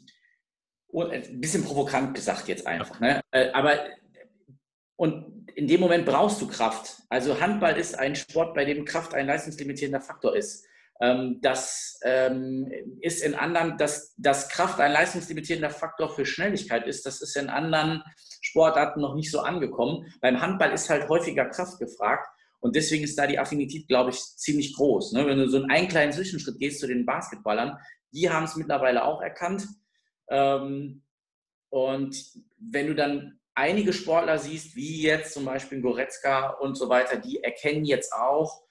[0.87, 2.99] und ein bisschen provokant gesagt jetzt einfach.
[2.99, 3.21] Ne?
[3.31, 3.77] Äh, aber
[4.95, 7.03] und in dem Moment brauchst du Kraft.
[7.09, 10.65] Also Handball ist ein Sport, bei dem Kraft ein leistungslimitierender Faktor ist.
[11.01, 17.05] Ähm, das ähm, ist in anderen, dass, dass Kraft ein leistungslimitierender Faktor für Schnelligkeit ist,
[17.05, 18.03] das ist in anderen
[18.41, 20.05] Sportarten noch nicht so angekommen.
[20.21, 22.27] Beim Handball ist halt häufiger Kraft gefragt.
[22.62, 25.13] Und deswegen ist da die Affinität, glaube ich, ziemlich groß.
[25.13, 25.25] Ne?
[25.25, 27.77] Wenn du so einen kleinen Zwischenschritt gehst zu den Basketballern,
[28.12, 29.65] die haben es mittlerweile auch erkannt.
[30.29, 31.03] Ähm,
[31.69, 32.17] und
[32.57, 37.41] wenn du dann einige Sportler siehst, wie jetzt zum Beispiel Goretzka und so weiter, die
[37.41, 38.62] erkennen jetzt auch,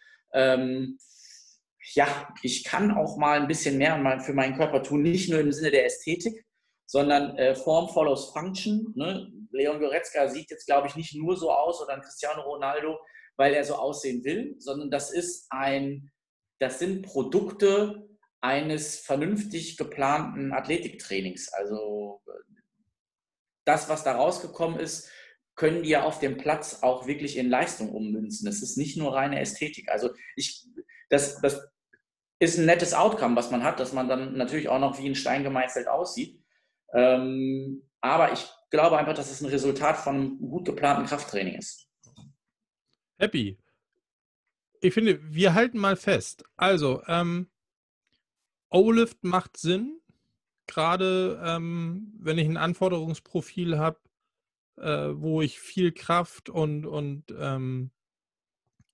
[1.95, 5.53] ja, ich kann auch mal ein bisschen mehr für meinen Körper tun, nicht nur im
[5.53, 6.45] Sinne der Ästhetik,
[6.87, 8.93] sondern äh, Form follows Function.
[8.95, 9.31] Ne?
[9.51, 12.99] Leon Goretzka sieht jetzt, glaube ich, nicht nur so aus oder ein Cristiano Ronaldo,
[13.37, 16.11] weil er so aussehen will, sondern das ist ein,
[16.59, 18.09] das sind Produkte
[18.41, 21.53] eines vernünftig geplanten Athletiktrainings.
[21.53, 22.23] Also
[23.65, 25.11] das, was da rausgekommen ist,
[25.57, 28.47] können die ja auf dem Platz auch wirklich in Leistung ummünzen.
[28.47, 29.91] Das ist nicht nur reine Ästhetik.
[29.91, 30.65] Also ich,
[31.11, 31.69] das, das
[32.41, 35.15] ist ein nettes Outcome, was man hat, dass man dann natürlich auch noch wie ein
[35.15, 36.41] Stein gemeißelt aussieht.
[36.95, 41.89] Ähm, aber ich glaube einfach, dass es ein Resultat von gut geplanten Krafttraining ist.
[43.19, 43.59] Happy.
[44.81, 46.45] Ich finde, wir halten mal fest.
[46.57, 47.51] Also, ähm,
[48.71, 50.01] O-Lift macht Sinn,
[50.69, 53.99] gerade ähm, wenn ich ein Anforderungsprofil habe,
[54.77, 57.91] äh, wo ich viel Kraft und, und ähm,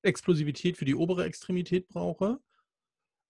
[0.00, 2.38] Explosivität für die obere Extremität brauche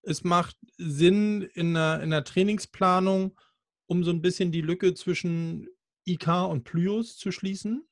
[0.07, 3.39] es macht Sinn in der, in der Trainingsplanung,
[3.87, 5.69] um so ein bisschen die Lücke zwischen
[6.05, 7.87] IK und Plyos zu schließen.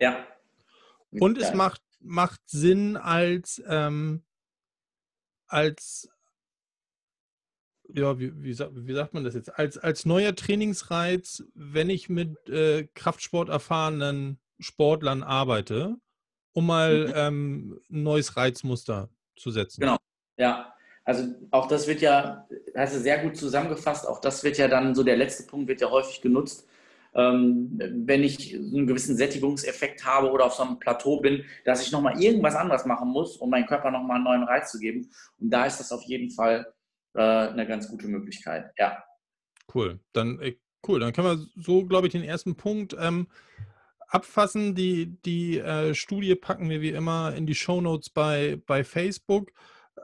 [0.00, 0.26] Ja.
[1.10, 4.24] Und es macht, macht Sinn als, ähm,
[5.46, 6.08] als
[7.94, 9.58] ja, wie, wie, wie, sagt man das jetzt?
[9.58, 15.96] Als, als neuer Trainingsreiz, wenn ich mit äh, Kraftsport erfahrenen Sportlern arbeite,
[16.52, 17.12] um mal mhm.
[17.14, 19.80] ähm, ein neues Reizmuster zu setzen.
[19.80, 19.98] Genau,
[20.38, 20.74] ja.
[21.04, 24.94] Also auch das wird ja, hast du sehr gut zusammengefasst, auch das wird ja dann
[24.94, 26.68] so der letzte Punkt, wird ja häufig genutzt.
[27.14, 31.92] Ähm, wenn ich einen gewissen Sättigungseffekt habe oder auf so einem Plateau bin, dass ich
[31.92, 35.10] nochmal irgendwas anderes machen muss, um meinem Körper nochmal einen neuen Reiz zu geben.
[35.38, 36.72] Und da ist das auf jeden Fall
[37.14, 38.72] äh, eine ganz gute Möglichkeit.
[38.78, 39.04] Ja.
[39.74, 40.00] Cool.
[40.14, 40.56] Dann, äh,
[40.88, 41.00] cool.
[41.00, 43.26] Dann können wir so, glaube ich, den ersten Punkt ähm,
[44.08, 44.74] abfassen.
[44.74, 49.52] Die, die äh, Studie packen wir wie immer in die Show Notes bei, bei Facebook.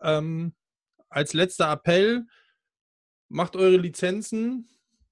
[0.03, 0.53] Ähm,
[1.09, 2.27] als letzter Appell,
[3.29, 4.69] macht eure Lizenzen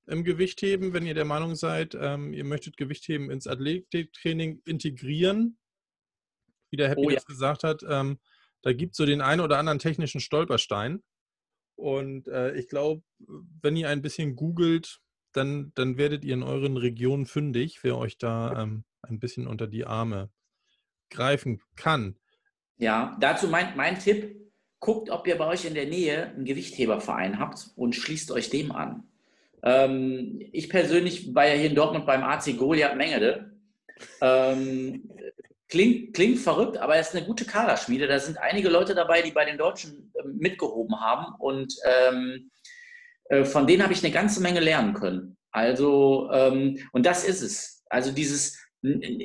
[0.07, 5.59] im Gewichtheben, wenn ihr der Meinung seid, ähm, ihr möchtet Gewichtheben ins Athletiktraining integrieren.
[6.71, 7.17] Wie der Happy oh, ja.
[7.17, 8.19] das gesagt hat, ähm,
[8.63, 11.03] da gibt es so den einen oder anderen technischen Stolperstein.
[11.77, 13.03] Und äh, ich glaube,
[13.61, 15.01] wenn ihr ein bisschen googelt,
[15.33, 19.67] dann, dann werdet ihr in euren Regionen fündig, wer euch da ähm, ein bisschen unter
[19.67, 20.31] die Arme
[21.11, 22.19] greifen kann.
[22.79, 24.46] Ja, dazu mein, mein Tipp,
[24.87, 28.71] guckt, ob ihr bei euch in der Nähe einen Gewichtheberverein habt und schließt euch dem
[28.71, 29.03] an.
[29.65, 33.51] Ähm, ich persönlich war ja hier in Dortmund beim AC Goliath Mengede.
[34.21, 35.11] Ähm,
[35.69, 38.07] klingt, klingt verrückt, aber er ist eine gute Kaderschmiede.
[38.07, 42.53] Da sind einige Leute dabei, die bei den Deutschen ähm, mitgehoben haben und ähm,
[43.25, 45.37] äh, von denen habe ich eine ganze Menge lernen können.
[45.51, 47.83] Also, ähm, und das ist es.
[47.91, 48.57] Also dieses,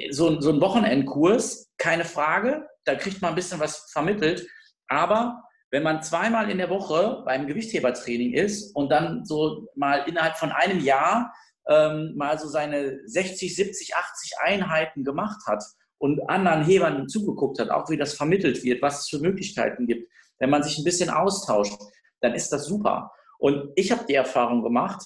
[0.10, 4.48] so, so ein Wochenendkurs, keine Frage, da kriegt man ein bisschen was vermittelt,
[4.88, 10.36] aber wenn man zweimal in der Woche beim Gewichthebertraining ist und dann so mal innerhalb
[10.36, 11.34] von einem Jahr
[11.68, 15.64] ähm, mal so seine 60, 70, 80 Einheiten gemacht hat
[15.98, 20.12] und anderen Hebern zugeguckt hat, auch wie das vermittelt wird, was es für Möglichkeiten gibt,
[20.40, 21.80] wenn man sich ein bisschen austauscht,
[22.20, 23.12] dann ist das super.
[23.38, 25.02] Und ich habe die Erfahrung gemacht,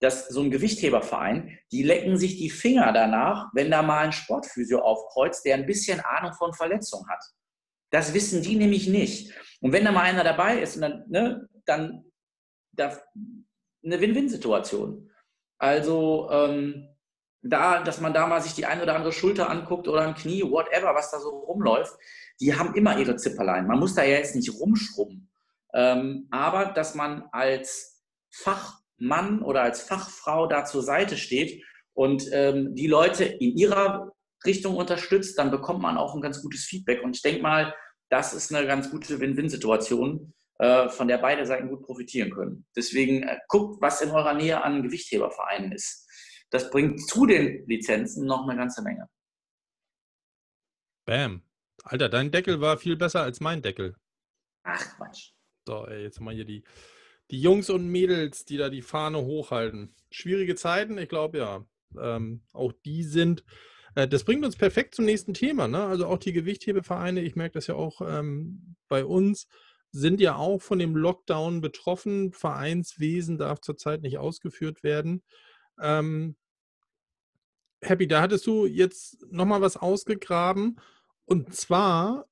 [0.00, 4.80] dass so ein Gewichtheberverein, die lecken sich die Finger danach, wenn da mal ein Sportphysio
[4.80, 7.22] aufkreuzt, der ein bisschen Ahnung von Verletzung hat.
[7.90, 9.32] Das wissen die nämlich nicht.
[9.60, 12.04] Und wenn da mal einer dabei ist, dann, ne, dann
[12.72, 12.96] da,
[13.84, 15.10] eine Win-Win-Situation.
[15.58, 16.88] Also ähm,
[17.42, 20.42] da, dass man da mal sich die eine oder andere Schulter anguckt oder ein Knie,
[20.42, 21.94] whatever, was da so rumläuft,
[22.40, 23.66] die haben immer ihre Zipperlein.
[23.66, 25.30] Man muss da ja jetzt nicht rumschrubben.
[25.72, 32.74] Ähm, aber dass man als Fachmann oder als Fachfrau da zur Seite steht und ähm,
[32.74, 34.12] die Leute in ihrer
[34.44, 37.02] Richtung unterstützt, dann bekommt man auch ein ganz gutes Feedback.
[37.02, 37.74] Und ich denke mal,
[38.08, 42.66] das ist eine ganz gute Win-Win-Situation, äh, von der beide Seiten gut profitieren können.
[42.76, 46.06] Deswegen äh, guckt, was in eurer Nähe an Gewichthebervereinen ist.
[46.50, 49.08] Das bringt zu den Lizenzen noch eine ganze Menge.
[51.06, 51.42] Bam.
[51.84, 53.96] Alter, dein Deckel war viel besser als mein Deckel.
[54.64, 55.32] Ach, Quatsch.
[55.66, 56.64] So, ey, jetzt mal hier die,
[57.30, 59.94] die Jungs und Mädels, die da die Fahne hochhalten.
[60.10, 61.64] Schwierige Zeiten, ich glaube ja.
[61.98, 63.44] Ähm, auch die sind
[63.94, 65.68] das bringt uns perfekt zum nächsten Thema.
[65.68, 65.82] Ne?
[65.84, 69.48] Also auch die Gewichthebevereine, ich merke das ja auch ähm, bei uns,
[69.92, 72.32] sind ja auch von dem Lockdown betroffen.
[72.32, 75.22] Vereinswesen darf zurzeit nicht ausgeführt werden.
[75.80, 76.36] Ähm,
[77.82, 80.78] Happy, da hattest du jetzt nochmal was ausgegraben.
[81.24, 82.26] Und zwar,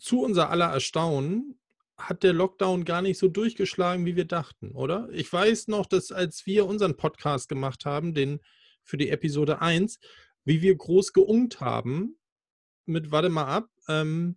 [0.00, 1.58] zu unser aller Erstaunen,
[1.96, 5.08] hat der Lockdown gar nicht so durchgeschlagen, wie wir dachten, oder?
[5.12, 8.40] Ich weiß noch, dass als wir unseren Podcast gemacht haben, den
[8.82, 10.00] für die Episode 1,
[10.44, 12.16] wie wir groß geungt haben
[12.86, 14.36] mit, warte mal ab, ähm,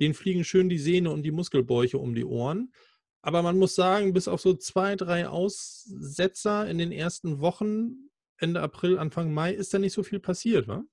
[0.00, 2.72] denen fliegen schön die Sehne und die Muskelbäuche um die Ohren.
[3.20, 8.60] Aber man muss sagen, bis auf so zwei, drei Aussetzer in den ersten Wochen, Ende
[8.60, 10.84] April, Anfang Mai, ist da nicht so viel passiert, wa?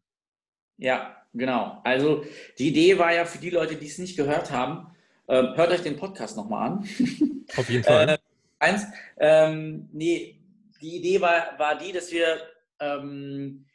[0.78, 1.82] Ja, genau.
[1.84, 2.26] Also
[2.58, 4.88] die Idee war ja für die Leute, die es nicht gehört haben,
[5.28, 6.80] äh, hört euch den Podcast nochmal an.
[7.58, 8.10] Auf jeden Fall.
[8.10, 8.18] äh,
[8.60, 8.86] eins,
[9.18, 10.40] ähm, nee,
[10.82, 12.40] die Idee war, war die, dass wir
[12.80, 13.66] ähm,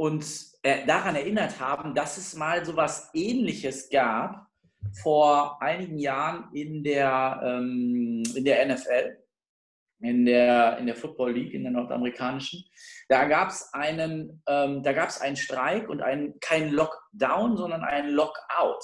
[0.00, 4.46] uns äh, daran erinnert haben, dass es mal so etwas Ähnliches gab
[5.02, 9.18] vor einigen Jahren in der, ähm, in der NFL,
[10.00, 12.64] in der, in der Football League, in der nordamerikanischen.
[13.10, 18.82] Da gab es einen, ähm, einen Streik und einen, kein Lockdown, sondern einen Lockout.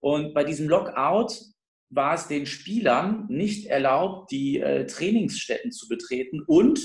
[0.00, 1.32] Und bei diesem Lockout
[1.88, 6.78] war es den Spielern nicht erlaubt, die äh, Trainingsstätten zu betreten und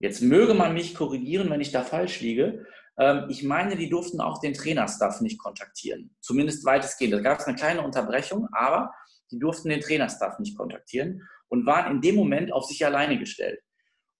[0.00, 2.66] Jetzt möge man mich korrigieren, wenn ich da falsch liege.
[2.98, 6.16] Ähm, ich meine, die durften auch den Trainerstaff nicht kontaktieren.
[6.20, 7.14] Zumindest weitestgehend.
[7.14, 8.92] Da gab es eine kleine Unterbrechung, aber
[9.30, 13.60] die durften den Trainerstaff nicht kontaktieren und waren in dem Moment auf sich alleine gestellt.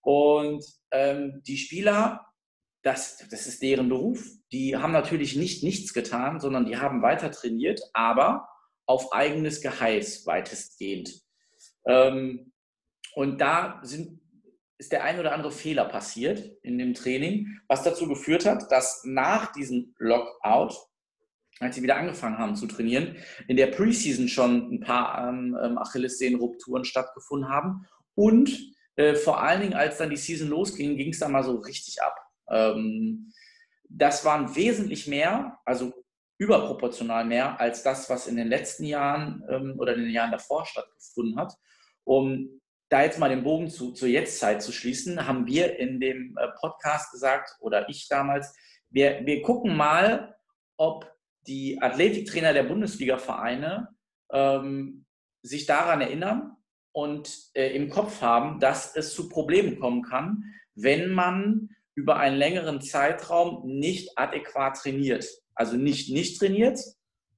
[0.03, 2.27] Und ähm, die Spieler,
[2.83, 7.31] das, das ist deren Beruf, die haben natürlich nicht nichts getan, sondern die haben weiter
[7.31, 8.49] trainiert, aber
[8.87, 11.23] auf eigenes Geheiß weitestgehend.
[11.87, 12.53] Ähm,
[13.15, 14.21] und da sind
[14.81, 19.03] ist der ein oder andere Fehler passiert in dem Training, was dazu geführt hat, dass
[19.05, 20.75] nach diesem Lockout,
[21.61, 23.17] als sie wieder angefangen haben zu trainieren,
[23.47, 28.59] in der Preseason schon ein paar ähm, ähm Achillessehnenrupturen stattgefunden haben und
[28.97, 32.03] äh, vor allen Dingen, als dann die Season losging, ging es dann mal so richtig
[32.03, 32.17] ab.
[32.49, 33.35] Ähm,
[33.91, 35.93] das waren wesentlich mehr, also
[36.39, 40.65] überproportional mehr als das, was in den letzten Jahren ähm, oder in den Jahren davor
[40.65, 41.53] stattgefunden hat.
[42.05, 42.60] Um
[42.91, 46.49] da jetzt mal den Bogen zu, zur Jetztzeit zu schließen, haben wir in dem äh,
[46.61, 48.55] Podcast gesagt, oder ich damals,
[48.91, 50.37] wir, wir gucken mal,
[50.77, 51.11] ob
[51.47, 53.89] die Athletiktrainer der Bundesliga-Vereine
[54.33, 55.07] ähm,
[55.43, 56.57] sich daran erinnern
[56.93, 62.37] und äh, im Kopf haben, dass es zu Problemen kommen kann, wenn man über einen
[62.37, 65.27] längeren Zeitraum nicht adäquat trainiert.
[65.55, 66.81] Also nicht nicht trainiert,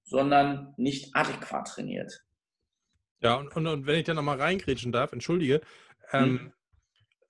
[0.05, 2.25] sondern nicht adäquat trainiert.
[3.23, 5.61] Ja, und, und, und wenn ich da nochmal reingrätschen darf, entschuldige,
[6.13, 6.53] ähm,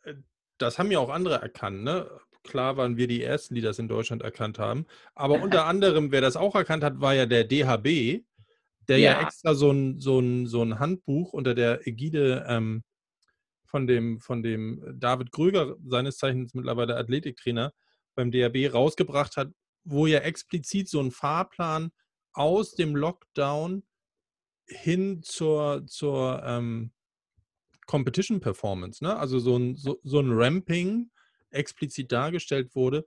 [0.04, 0.24] mhm.
[0.58, 2.10] das haben ja auch andere erkannt, ne?
[2.44, 4.86] Klar waren wir die Ersten, die das in Deutschland erkannt haben.
[5.14, 8.24] Aber unter anderem, wer das auch erkannt hat, war ja der DHB,
[8.88, 12.82] der ja, ja extra so ein, so, ein, so ein Handbuch unter der Ägide ähm,
[13.64, 17.72] von, dem, von dem David Gröger, seines Zeichens mittlerweile Athletiktrainer,
[18.16, 19.52] beim DHB rausgebracht hat,
[19.84, 21.92] wo ja explizit so ein Fahrplan
[22.32, 23.84] aus dem Lockdown
[24.66, 26.92] hin zur, zur ähm,
[27.86, 29.16] Competition Performance, ne?
[29.16, 31.10] also so ein, so, so ein Ramping
[31.50, 33.04] explizit dargestellt wurde.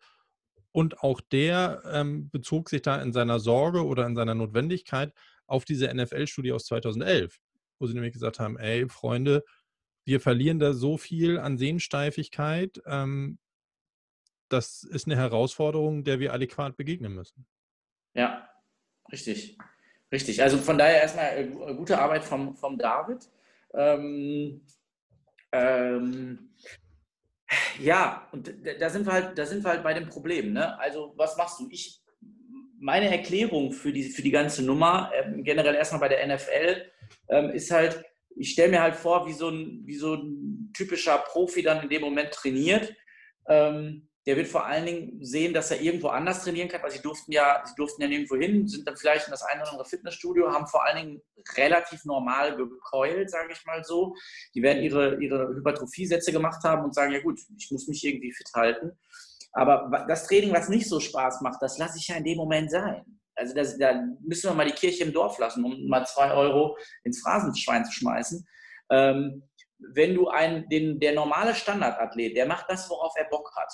[0.71, 5.13] Und auch der ähm, bezog sich da in seiner Sorge oder in seiner Notwendigkeit
[5.47, 7.39] auf diese NFL-Studie aus 2011,
[7.79, 9.43] wo sie nämlich gesagt haben, ey Freunde,
[10.03, 13.39] wir verlieren da so viel an Sehnsteifigkeit, ähm,
[14.49, 17.47] das ist eine Herausforderung, der wir adäquat begegnen müssen.
[18.13, 18.47] Ja,
[19.11, 19.57] richtig.
[20.15, 20.41] Richtig.
[20.41, 23.27] Also von daher erstmal äh, gute Arbeit vom, vom David.
[23.73, 24.61] Ähm,
[25.51, 26.51] ähm,
[27.81, 28.49] ja, und
[28.79, 30.53] da sind wir halt, da sind wir halt bei dem Problem.
[30.53, 30.79] Ne?
[30.79, 31.67] Also, was machst du?
[31.69, 32.01] Ich,
[32.79, 36.89] meine Erklärung für die, für die ganze Nummer, äh, generell erstmal bei der NFL,
[37.27, 38.01] ähm, ist halt,
[38.37, 41.89] ich stelle mir halt vor, wie so, ein, wie so ein typischer Profi dann in
[41.89, 42.95] dem Moment trainiert.
[43.49, 47.01] Ähm, der wird vor allen Dingen sehen, dass er irgendwo anders trainieren kann, weil sie
[47.01, 49.87] durften ja, sie durften ja nirgendwo hin, sind dann vielleicht in das eine oder andere
[49.87, 51.21] Fitnessstudio, haben vor allen Dingen
[51.55, 54.15] relativ normal gekeult, sage ich mal so.
[54.55, 58.33] Die werden ihre, ihre Hypertrophie-Sätze gemacht haben und sagen, ja gut, ich muss mich irgendwie
[58.33, 58.97] fit halten.
[59.51, 62.71] Aber das Training, was nicht so Spaß macht, das lasse ich ja in dem Moment
[62.71, 63.05] sein.
[63.35, 66.77] Also das, da müssen wir mal die Kirche im Dorf lassen, um mal zwei Euro
[67.03, 68.45] ins Phrasenschwein zu schmeißen.
[68.89, 69.43] Ähm,
[69.77, 73.71] wenn du einen, den, der normale Standardathlet, der macht das, worauf er Bock hat.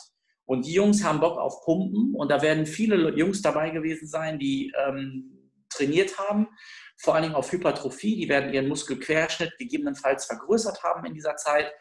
[0.52, 4.38] Und die Jungs haben Bock auf Pumpen und da werden viele Jungs dabei gewesen sein,
[4.38, 6.50] die ähm, trainiert haben,
[6.98, 11.72] vor allen Dingen auf Hypertrophie, die werden ihren Muskelquerschnitt gegebenenfalls vergrößert haben in dieser Zeit.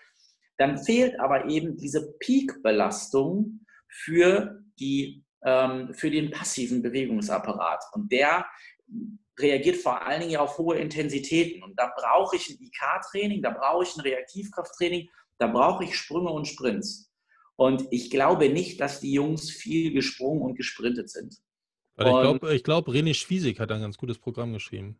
[0.56, 7.82] Dann fehlt aber eben diese Peakbelastung für, die, ähm, für den passiven Bewegungsapparat.
[7.94, 8.46] Und der
[9.36, 11.64] reagiert vor allen Dingen auf hohe Intensitäten.
[11.64, 16.30] Und da brauche ich ein IK-Training, da brauche ich ein Reaktivkrafttraining, da brauche ich Sprünge
[16.30, 17.09] und Sprints.
[17.60, 21.34] Und ich glaube nicht, dass die Jungs viel gesprungen und gesprintet sind.
[21.98, 24.98] ich glaube, ich glaub, René Schwiesig hat ein ganz gutes Programm geschrieben.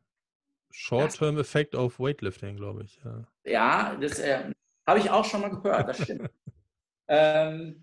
[0.70, 3.00] Short-Term Effect auf Weightlifting, glaube ich.
[3.02, 4.52] Ja, ja das äh,
[4.86, 6.28] habe ich auch schon mal gehört, das stimmt.
[7.08, 7.82] ähm,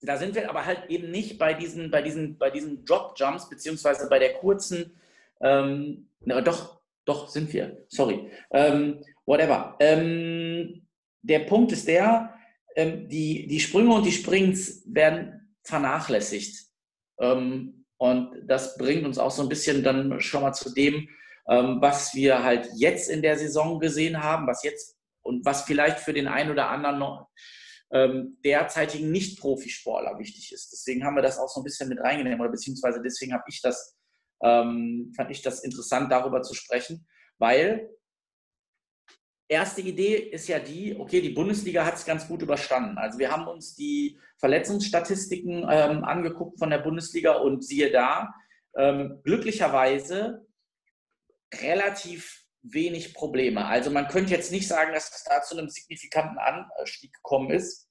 [0.00, 4.08] da sind wir aber halt eben nicht bei diesen, bei diesen, bei diesen Drop-Jumps, beziehungsweise
[4.08, 4.98] bei der kurzen,
[5.40, 8.32] ähm, na, doch, doch, sind wir, sorry.
[8.50, 9.76] Ähm, whatever.
[9.78, 10.82] Ähm,
[11.22, 12.34] der Punkt ist der,
[12.78, 16.68] ähm, die, die Sprünge und die Springs werden vernachlässigt.
[17.18, 21.08] Ähm, und das bringt uns auch so ein bisschen dann schon mal zu dem,
[21.48, 25.98] ähm, was wir halt jetzt in der Saison gesehen haben, was jetzt und was vielleicht
[25.98, 27.28] für den einen oder anderen noch
[27.90, 30.70] ähm, derzeitigen Nicht-Profisportler wichtig ist.
[30.70, 33.60] Deswegen haben wir das auch so ein bisschen mit reingenommen oder beziehungsweise deswegen habe ich
[33.60, 33.98] das,
[34.44, 37.90] ähm, fand ich das interessant, darüber zu sprechen, weil
[39.48, 42.98] erste Idee ist ja die, okay, die Bundesliga hat es ganz gut überstanden.
[42.98, 48.34] Also wir haben uns die Verletzungsstatistiken ähm, angeguckt von der Bundesliga und siehe da,
[48.76, 50.46] ähm, glücklicherweise
[51.54, 53.64] relativ wenig Probleme.
[53.66, 57.88] Also man könnte jetzt nicht sagen, dass es da zu einem signifikanten Anstieg gekommen ist,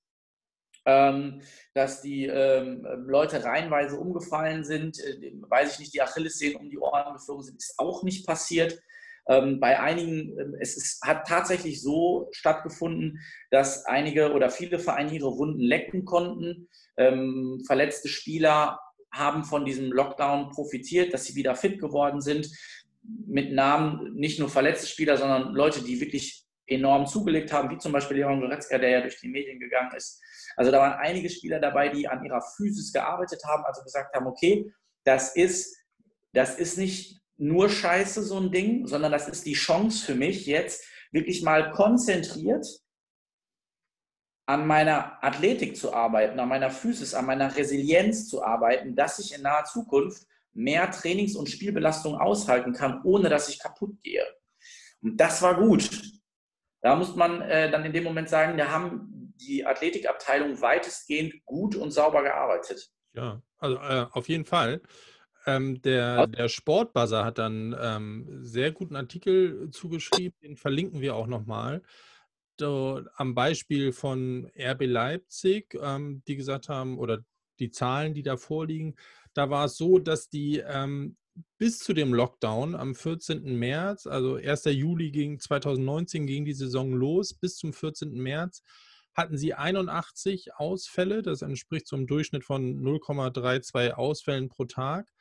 [0.86, 1.42] ähm,
[1.74, 6.78] dass die ähm, Leute reihenweise umgefallen sind, äh, weiß ich nicht, die Achillessehnen um die
[6.78, 8.80] Ohren geflogen sind, ist auch nicht passiert.
[9.30, 13.20] Ähm, bei einigen, ähm, es ist, hat tatsächlich so stattgefunden,
[13.52, 16.70] dass einige oder viele Vereine ihre Wunden lecken konnten.
[16.98, 18.80] Ähm, verletzte Spieler
[19.12, 22.50] haben von diesem Lockdown profitiert, dass sie wieder fit geworden sind.
[23.04, 27.94] Mit Namen nicht nur verletzte Spieler, sondern Leute, die wirklich enorm zugelegt haben, wie zum
[27.94, 30.22] Beispiel Leon Goretzka, der ja durch die Medien gegangen ist.
[30.58, 34.28] Also da waren einige Spieler dabei, die an ihrer Physis gearbeitet haben, also gesagt haben,
[34.28, 34.72] okay,
[35.06, 35.78] das ist,
[36.34, 40.46] das ist nicht nur scheiße, so ein Ding, sondern das ist die Chance für mich
[40.46, 42.66] jetzt wirklich mal konzentriert
[44.48, 49.36] an meiner Athletik zu arbeiten, an meiner Physis, an meiner Resilienz zu arbeiten, dass ich
[49.36, 54.26] in naher Zukunft mehr Trainings- und Spielbelastung aushalten kann, ohne dass ich kaputt gehe.
[55.02, 55.90] Und das war gut.
[56.82, 61.76] Da muss man äh, dann in dem Moment sagen, da haben die Athletikabteilung weitestgehend gut
[61.76, 62.90] und sauber gearbeitet.
[63.14, 64.82] Ja, also äh, auf jeden Fall.
[65.48, 71.28] Ähm, der, der Sportbuzzer hat dann ähm, sehr guten Artikel zugeschrieben, den verlinken wir auch
[71.28, 71.82] nochmal.
[72.60, 77.24] Am Beispiel von RB Leipzig, ähm, die gesagt haben, oder
[77.60, 78.96] die Zahlen, die da vorliegen,
[79.34, 81.16] da war es so, dass die ähm,
[81.58, 83.58] bis zu dem Lockdown am 14.
[83.58, 84.66] März, also 1.
[84.66, 88.12] Juli ging 2019 ging die Saison los, bis zum 14.
[88.12, 88.64] März
[89.14, 95.12] hatten sie 81 Ausfälle, das entspricht zum Durchschnitt von 0,32 Ausfällen pro Tag.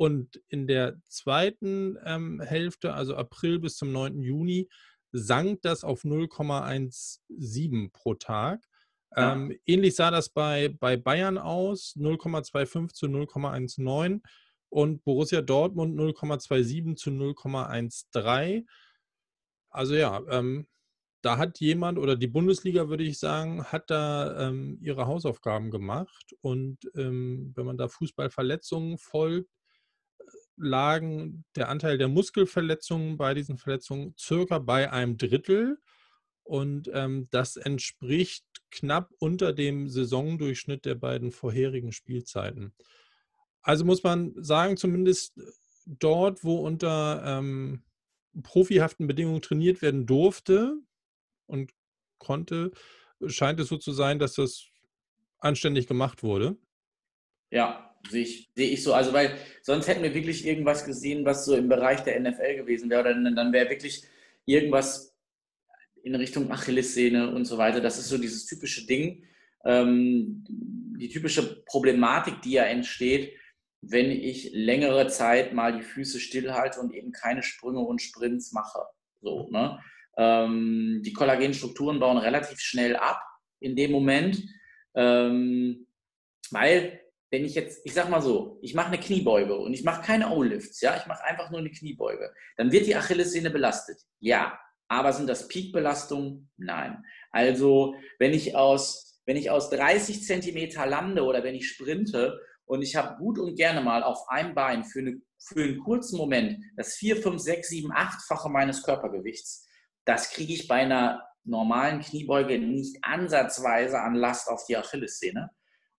[0.00, 4.22] Und in der zweiten ähm, Hälfte, also April bis zum 9.
[4.22, 4.66] Juni,
[5.12, 8.66] sank das auf 0,17 pro Tag.
[9.14, 9.34] Ja.
[9.34, 14.22] Ähm, ähnlich sah das bei, bei Bayern aus, 0,25 zu 0,19
[14.70, 18.64] und Borussia Dortmund 0,27 zu 0,13.
[19.68, 20.66] Also ja, ähm,
[21.20, 26.34] da hat jemand oder die Bundesliga, würde ich sagen, hat da ähm, ihre Hausaufgaben gemacht.
[26.40, 29.50] Und ähm, wenn man da Fußballverletzungen folgt,
[30.60, 35.78] lagen der Anteil der Muskelverletzungen bei diesen Verletzungen circa bei einem Drittel.
[36.42, 42.74] Und ähm, das entspricht knapp unter dem Saisondurchschnitt der beiden vorherigen Spielzeiten.
[43.62, 45.38] Also muss man sagen, zumindest
[45.86, 47.82] dort, wo unter ähm,
[48.42, 50.76] profihaften Bedingungen trainiert werden durfte
[51.46, 51.72] und
[52.18, 52.70] konnte,
[53.26, 54.66] scheint es so zu sein, dass das
[55.38, 56.56] anständig gemacht wurde.
[57.50, 58.94] Ja, sehe ich, sehe ich so.
[58.94, 62.90] Also, weil sonst hätten wir wirklich irgendwas gesehen, was so im Bereich der NFL gewesen
[62.90, 63.00] wäre.
[63.00, 64.04] Oder dann wäre wirklich
[64.46, 65.16] irgendwas
[66.02, 67.80] in Richtung Achillessehne und so weiter.
[67.80, 69.24] Das ist so dieses typische Ding,
[69.64, 73.32] ähm, die typische Problematik, die ja entsteht,
[73.82, 78.80] wenn ich längere Zeit mal die Füße stillhalte und eben keine Sprünge und Sprints mache.
[79.20, 79.80] So, ne?
[80.16, 83.22] Ähm, die Kollagenstrukturen bauen relativ schnell ab
[83.60, 84.42] in dem Moment,
[84.94, 85.86] ähm,
[86.50, 86.99] weil
[87.30, 90.30] wenn ich jetzt, ich sag mal so, ich mache eine Kniebeuge und ich mache keine
[90.30, 94.00] O-Lifts, ja, ich mache einfach nur eine Kniebeuge, dann wird die Achillessehne belastet.
[94.18, 94.58] Ja,
[94.88, 96.50] aber sind das Peakbelastungen?
[96.56, 97.04] Nein.
[97.30, 102.82] Also, wenn ich aus, wenn ich aus 30 Zentimeter lande oder wenn ich sprinte und
[102.82, 106.64] ich habe gut und gerne mal auf einem Bein für, eine, für einen kurzen Moment
[106.76, 109.64] das 4, 5, 6, 7, 8-fache meines Körpergewichts,
[110.04, 115.50] das kriege ich bei einer normalen Kniebeuge nicht ansatzweise an Last auf die Achillessehne.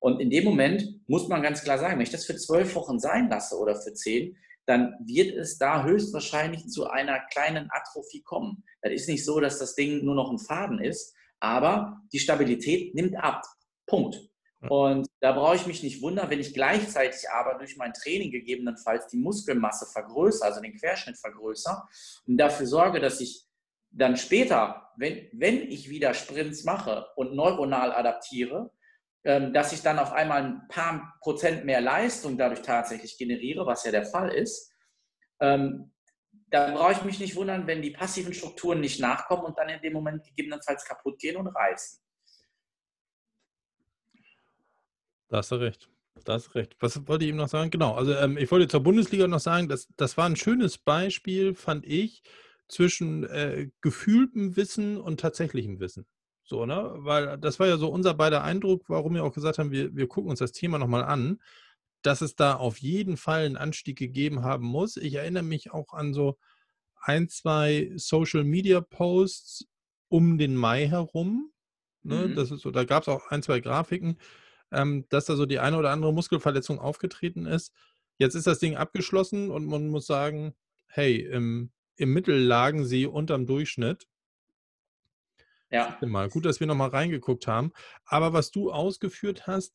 [0.01, 2.99] Und in dem Moment muss man ganz klar sagen, wenn ich das für zwölf Wochen
[2.99, 4.35] sein lasse oder für zehn,
[4.65, 8.63] dann wird es da höchstwahrscheinlich zu einer kleinen Atrophie kommen.
[8.81, 12.95] Das ist nicht so, dass das Ding nur noch ein Faden ist, aber die Stabilität
[12.95, 13.43] nimmt ab.
[13.85, 14.27] Punkt.
[14.69, 19.07] Und da brauche ich mich nicht wundern, wenn ich gleichzeitig aber durch mein Training gegebenenfalls
[19.07, 21.83] die Muskelmasse vergrößere, also den Querschnitt vergrößere
[22.27, 23.45] und dafür sorge, dass ich
[23.89, 28.71] dann später, wenn, wenn ich wieder Sprints mache und neuronal adaptiere,
[29.23, 33.91] dass ich dann auf einmal ein paar Prozent mehr Leistung dadurch tatsächlich generiere, was ja
[33.91, 34.73] der Fall ist,
[35.39, 35.91] ähm,
[36.49, 39.81] dann brauche ich mich nicht wundern, wenn die passiven Strukturen nicht nachkommen und dann in
[39.81, 41.99] dem Moment gegebenenfalls kaputt gehen und reißen.
[45.29, 45.89] Da hast du recht.
[46.25, 46.75] Da hast du recht.
[46.79, 47.71] Was wollte ich ihm noch sagen?
[47.71, 51.55] Genau, also ähm, ich wollte zur Bundesliga noch sagen, das, das war ein schönes Beispiel,
[51.55, 52.21] fand ich,
[52.67, 56.05] zwischen äh, gefühltem Wissen und tatsächlichem Wissen.
[56.43, 56.93] So, ne?
[56.97, 60.07] Weil das war ja so unser beider Eindruck, warum wir auch gesagt haben, wir, wir
[60.07, 61.39] gucken uns das Thema nochmal an,
[62.01, 64.97] dass es da auf jeden Fall einen Anstieg gegeben haben muss.
[64.97, 66.37] Ich erinnere mich auch an so
[67.01, 69.67] ein, zwei Social Media Posts
[70.09, 71.51] um den Mai herum.
[72.03, 72.27] Ne?
[72.27, 72.35] Mhm.
[72.35, 74.17] Das ist so, da gab es auch ein, zwei Grafiken,
[74.71, 77.73] ähm, dass da so die eine oder andere Muskelverletzung aufgetreten ist.
[78.17, 80.53] Jetzt ist das Ding abgeschlossen und man muss sagen,
[80.87, 84.07] hey, im, im Mittel lagen sie unterm Durchschnitt.
[85.71, 85.97] Ja.
[86.01, 86.29] Mal.
[86.29, 87.71] Gut, dass wir nochmal reingeguckt haben.
[88.05, 89.73] Aber was du ausgeführt hast,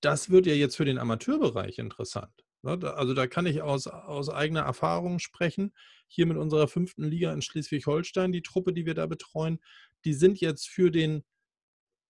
[0.00, 2.44] das wird ja jetzt für den Amateurbereich interessant.
[2.62, 2.94] Ne?
[2.94, 5.74] Also da kann ich aus, aus eigener Erfahrung sprechen.
[6.08, 9.60] Hier mit unserer fünften Liga in Schleswig-Holstein, die Truppe, die wir da betreuen,
[10.04, 11.24] die sind jetzt für den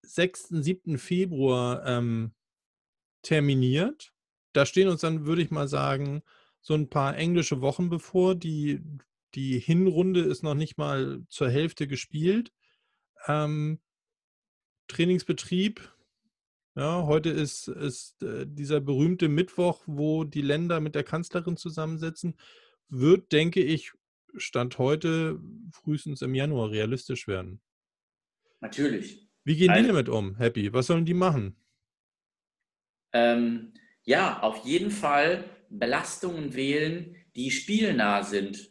[0.03, 0.99] 6., 7.
[0.99, 2.33] Februar ähm,
[3.22, 4.12] terminiert.
[4.53, 6.22] Da stehen uns dann, würde ich mal sagen,
[6.61, 8.35] so ein paar englische Wochen bevor.
[8.35, 8.81] Die,
[9.35, 12.53] die Hinrunde ist noch nicht mal zur Hälfte gespielt.
[13.26, 13.80] Ähm,
[14.88, 15.80] Trainingsbetrieb,
[16.76, 22.36] ja, heute ist, ist äh, dieser berühmte Mittwoch, wo die Länder mit der Kanzlerin zusammensitzen,
[22.88, 23.92] wird, denke ich,
[24.36, 25.40] Stand heute
[25.72, 27.60] frühestens im Januar realistisch werden.
[28.60, 29.26] Natürlich.
[29.44, 30.72] Wie gehen also, die damit um, Happy?
[30.72, 31.56] Was sollen die machen?
[33.12, 38.70] Ähm, ja, auf jeden Fall Belastungen wählen, die spielnah sind.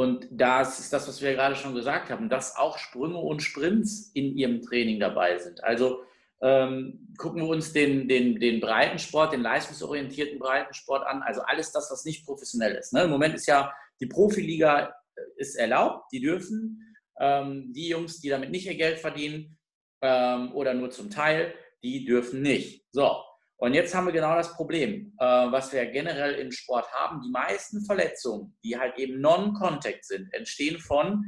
[0.00, 4.10] Und das ist das, was wir gerade schon gesagt haben, dass auch Sprünge und Sprints
[4.14, 5.62] in ihrem Training dabei sind.
[5.62, 6.00] Also
[6.40, 11.90] ähm, gucken wir uns den, den, den Breitensport, den leistungsorientierten Breitensport an, also alles das,
[11.90, 12.94] was nicht professionell ist.
[12.94, 13.02] Ne?
[13.02, 16.96] Im Moment ist ja die Profiliga äh, ist erlaubt, die dürfen.
[17.20, 19.58] Ähm, die Jungs, die damit nicht ihr Geld verdienen
[20.00, 22.86] ähm, oder nur zum Teil, die dürfen nicht.
[22.90, 23.22] So,
[23.60, 27.20] und jetzt haben wir genau das Problem, äh, was wir generell im Sport haben.
[27.20, 31.24] Die meisten Verletzungen, die halt eben non-contact sind, entstehen von,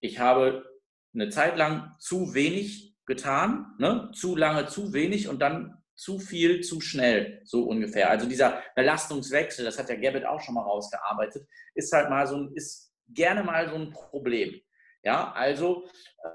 [0.00, 0.66] ich habe
[1.14, 4.10] eine Zeit lang zu wenig getan, ne?
[4.14, 8.10] zu lange zu wenig und dann zu viel zu schnell, so ungefähr.
[8.10, 12.36] Also dieser Belastungswechsel, das hat der Gabbett auch schon mal rausgearbeitet, ist halt mal so
[12.36, 14.60] ein, ist gerne mal so ein Problem.
[15.02, 15.88] Ja, also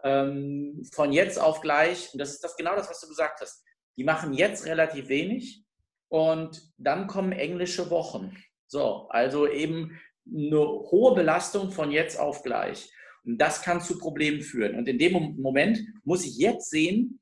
[0.03, 3.63] ähm, von jetzt auf gleich, und das ist das genau das, was du gesagt hast.
[3.97, 5.63] Die machen jetzt relativ wenig
[6.09, 8.35] und dann kommen englische Wochen.
[8.67, 12.91] So, also eben eine hohe Belastung von jetzt auf gleich.
[13.23, 14.75] Und das kann zu Problemen führen.
[14.75, 17.21] Und in dem Moment muss ich jetzt sehen,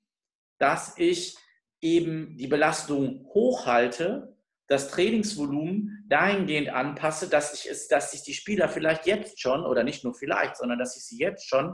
[0.60, 1.36] dass ich
[1.82, 4.36] eben die Belastung hochhalte,
[4.68, 9.84] das Trainingsvolumen dahingehend anpasse, dass ich, es, dass ich die Spieler vielleicht jetzt schon, oder
[9.84, 11.74] nicht nur vielleicht, sondern dass ich sie jetzt schon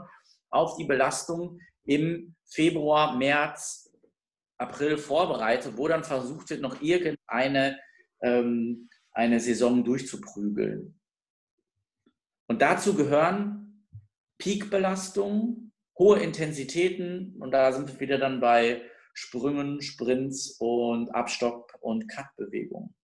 [0.50, 3.85] auf die Belastung im Februar, März,
[4.58, 7.78] April vorbereite, wo dann versucht wird, noch irgendeine
[8.22, 10.98] ähm, eine Saison durchzuprügeln.
[12.46, 13.86] Und dazu gehören
[14.38, 18.82] Peakbelastungen, hohe Intensitäten und da sind wir wieder dann bei
[19.14, 22.94] Sprüngen, Sprints und Abstock- und Cut-Bewegungen.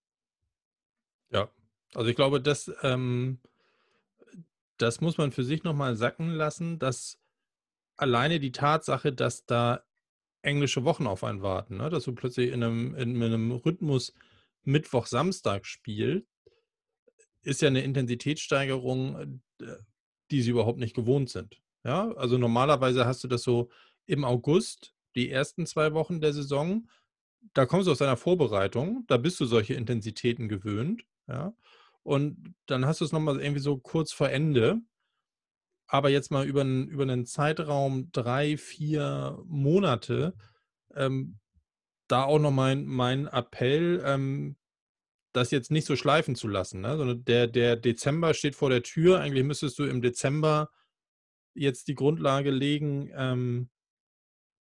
[1.31, 1.51] Ja,
[1.95, 3.41] also ich glaube, das, ähm,
[4.77, 7.19] das muss man für sich nochmal sacken lassen, dass
[7.97, 9.83] alleine die Tatsache, dass da
[10.43, 11.91] englische Wochen auf einen warten, ne?
[11.91, 14.13] dass du plötzlich in einem, in einem Rhythmus
[14.65, 16.27] Mittwoch, Samstag spielt,
[17.43, 19.67] ist ja eine Intensitätssteigerung, äh,
[20.31, 21.61] die sie überhaupt nicht gewohnt sind.
[21.85, 23.71] Ja, also normalerweise hast du das so
[24.07, 26.89] im August, die ersten zwei Wochen der Saison,
[27.55, 31.55] da kommst du aus deiner Vorbereitung, da bist du solche Intensitäten gewöhnt, ja.
[32.05, 34.81] Und dann hast du es nochmal irgendwie so kurz vor Ende.
[35.93, 40.35] Aber jetzt mal über einen, über einen Zeitraum drei, vier Monate,
[40.95, 41.39] ähm,
[42.09, 44.57] da auch noch mein, mein Appell, ähm,
[45.35, 46.97] das jetzt nicht so schleifen zu lassen, ne?
[46.97, 49.21] sondern der, der Dezember steht vor der Tür.
[49.21, 50.71] Eigentlich müsstest du im Dezember
[51.53, 53.69] jetzt die Grundlage legen, ähm,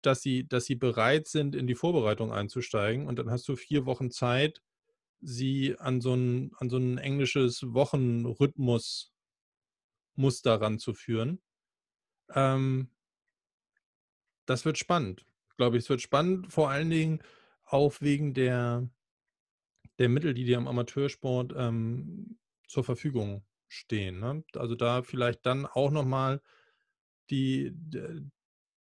[0.01, 3.07] dass, sie, dass sie bereit sind, in die Vorbereitung einzusteigen.
[3.07, 4.61] Und dann hast du vier Wochen Zeit,
[5.21, 9.12] sie an so ein, an so ein englisches Wochenrhythmus
[10.15, 11.41] Muster ranzuführen.
[12.33, 12.89] Ähm,
[14.45, 15.25] das wird spannend,
[15.57, 15.83] glaube ich.
[15.83, 17.21] Es wird spannend, vor allen Dingen
[17.65, 18.89] auch wegen der,
[19.99, 22.37] der Mittel, die dir im Amateursport ähm,
[22.67, 24.19] zur Verfügung stehen.
[24.19, 24.43] Ne?
[24.55, 26.41] Also da vielleicht dann auch nochmal
[27.29, 27.71] die,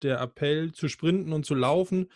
[0.01, 2.11] der Appell zu sprinten und zu laufen.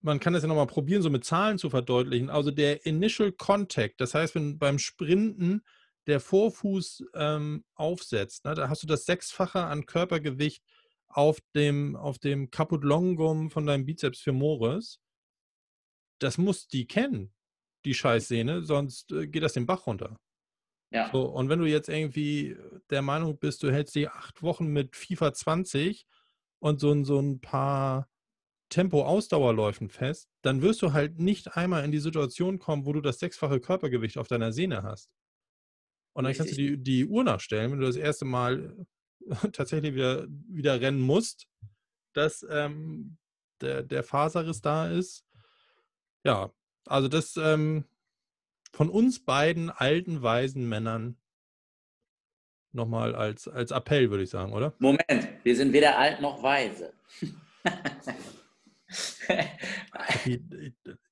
[0.00, 2.30] Man kann das ja nochmal probieren, so mit Zahlen zu verdeutlichen.
[2.30, 5.62] Also der Initial Contact, das heißt, wenn beim Sprinten
[6.06, 10.62] der Vorfuß ähm, aufsetzt, ne, da hast du das Sechsfache an Körpergewicht
[11.08, 15.00] auf dem, auf dem Caput Longum von deinem Bizeps femoris.
[16.18, 17.32] Das muss die kennen,
[17.84, 20.16] die Scheißsehne, sonst äh, geht das den Bach runter.
[20.90, 21.10] Ja.
[21.12, 22.56] So, und wenn du jetzt irgendwie
[22.90, 26.06] der Meinung bist, du hältst die acht Wochen mit FIFA 20
[26.60, 28.08] und so, so ein paar
[28.68, 33.18] Tempo-Ausdauerläufen fest, dann wirst du halt nicht einmal in die Situation kommen, wo du das
[33.18, 35.10] sechsfache Körpergewicht auf deiner Sehne hast.
[36.14, 38.86] Und dann kannst du die, die Uhr nachstellen, wenn du das erste Mal
[39.52, 41.48] tatsächlich wieder, wieder rennen musst,
[42.12, 43.18] dass ähm,
[43.60, 45.24] der, der Faserriss da ist.
[46.24, 46.50] Ja,
[46.86, 47.84] also das ähm,
[48.72, 51.16] von uns beiden alten, weisen Männern
[52.72, 54.74] nochmal als, als Appell, würde ich sagen, oder?
[54.78, 56.92] Moment, wir sind weder alt noch weise.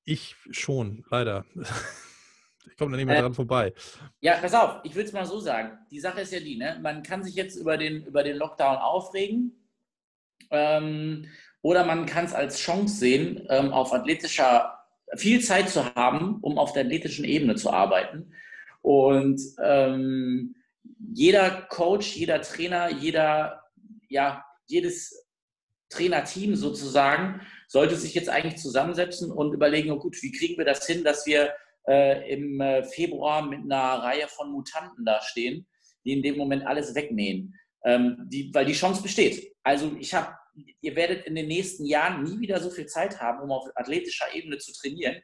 [0.05, 1.45] ich schon, leider.
[2.71, 3.73] Ich komme da nicht mehr äh, dran vorbei.
[4.21, 5.79] Ja, pass auf, ich würde es mal so sagen.
[5.91, 6.79] Die Sache ist ja die, ne?
[6.81, 9.53] man kann sich jetzt über den, über den Lockdown aufregen
[10.51, 11.27] ähm,
[11.63, 14.79] oder man kann es als Chance sehen, ähm, auf athletischer,
[15.17, 18.33] viel Zeit zu haben, um auf der athletischen Ebene zu arbeiten.
[18.81, 20.57] Und ähm,
[21.13, 23.63] jeder Coach, jeder Trainer, jeder,
[24.09, 25.27] ja, jedes
[25.91, 30.87] Trainerteam sozusagen sollte sich jetzt eigentlich zusammensetzen und überlegen, oh gut, wie kriegen wir das
[30.87, 31.53] hin, dass wir
[31.89, 35.67] äh, im äh, Februar mit einer Reihe von Mutanten da stehen,
[36.05, 37.55] die in dem Moment alles wegmähen.
[37.85, 39.55] Ähm, die, weil die Chance besteht.
[39.65, 40.37] Also ich habe,
[40.81, 44.33] ihr werdet in den nächsten Jahren nie wieder so viel Zeit haben, um auf athletischer
[44.35, 45.21] Ebene zu trainieren.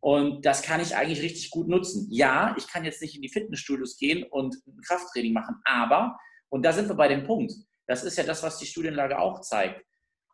[0.00, 2.08] Und das kann ich eigentlich richtig gut nutzen.
[2.10, 6.64] Ja, ich kann jetzt nicht in die Fitnessstudios gehen und ein Krafttraining machen, aber, und
[6.64, 7.52] da sind wir bei dem Punkt,
[7.86, 9.84] das ist ja das, was die Studienlage auch zeigt.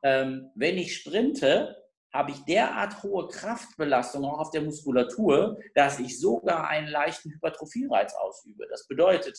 [0.03, 1.77] Ähm, wenn ich sprinte,
[2.17, 8.15] habe ich derart hohe Kraftbelastung auch auf der Muskulatur, dass ich sogar einen leichten Hypertrophiereiz
[8.15, 8.67] ausübe.
[8.69, 9.39] Das bedeutet,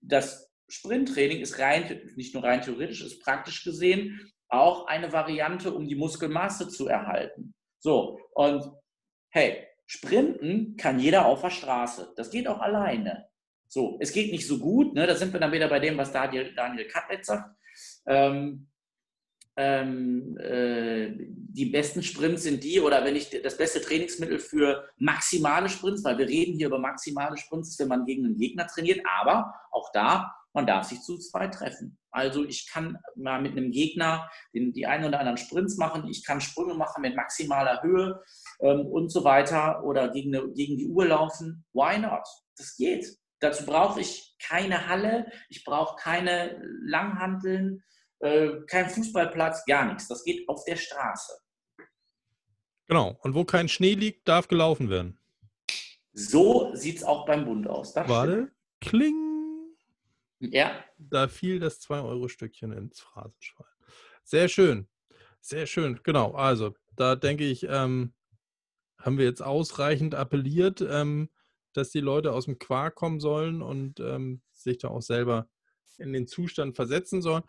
[0.00, 5.86] das Sprinttraining ist rein, nicht nur rein theoretisch, ist praktisch gesehen auch eine Variante, um
[5.86, 7.54] die Muskelmasse zu erhalten.
[7.78, 8.64] So, und
[9.30, 12.12] hey, Sprinten kann jeder auf der Straße.
[12.16, 13.28] Das geht auch alleine.
[13.68, 15.06] So, es geht nicht so gut, ne?
[15.06, 17.56] da sind wir dann wieder bei dem, was Daniel, Daniel Katlett sagt.
[18.06, 18.68] Ähm,
[19.56, 25.68] ähm, äh, die besten Sprints sind die, oder wenn ich das beste Trainingsmittel für maximale
[25.68, 29.54] Sprints, weil wir reden hier über maximale Sprints, wenn man gegen einen Gegner trainiert, aber
[29.70, 31.98] auch da, man darf sich zu zweit treffen.
[32.10, 36.24] Also ich kann mal mit einem Gegner den, die einen oder anderen Sprints machen, ich
[36.24, 38.22] kann Sprünge machen mit maximaler Höhe
[38.60, 41.64] ähm, und so weiter oder gegen, eine, gegen die Uhr laufen.
[41.72, 42.26] Why not?
[42.56, 43.06] Das geht.
[43.40, 47.82] Dazu brauche ich keine Halle, ich brauche keine Langhanteln,
[48.20, 50.08] äh, keinen Fußballplatz, gar nichts.
[50.08, 51.32] Das geht auf der Straße.
[52.86, 53.18] Genau.
[53.22, 55.18] Und wo kein Schnee liegt, darf gelaufen werden.
[56.12, 57.92] So sieht es auch beim Bund aus.
[57.92, 58.50] Das Warte.
[58.80, 59.74] Kling.
[60.38, 60.84] Ja.
[60.98, 63.66] Da fiel das 2-Euro-Stückchen ins Phrasenschwein.
[64.24, 64.88] Sehr schön.
[65.40, 66.00] Sehr schön.
[66.02, 66.32] Genau.
[66.32, 68.14] Also, da denke ich, ähm,
[68.98, 71.30] haben wir jetzt ausreichend appelliert, ähm,
[71.72, 75.48] dass die Leute aus dem Quark kommen sollen und ähm, sich da auch selber
[75.98, 77.44] in den Zustand versetzen sollen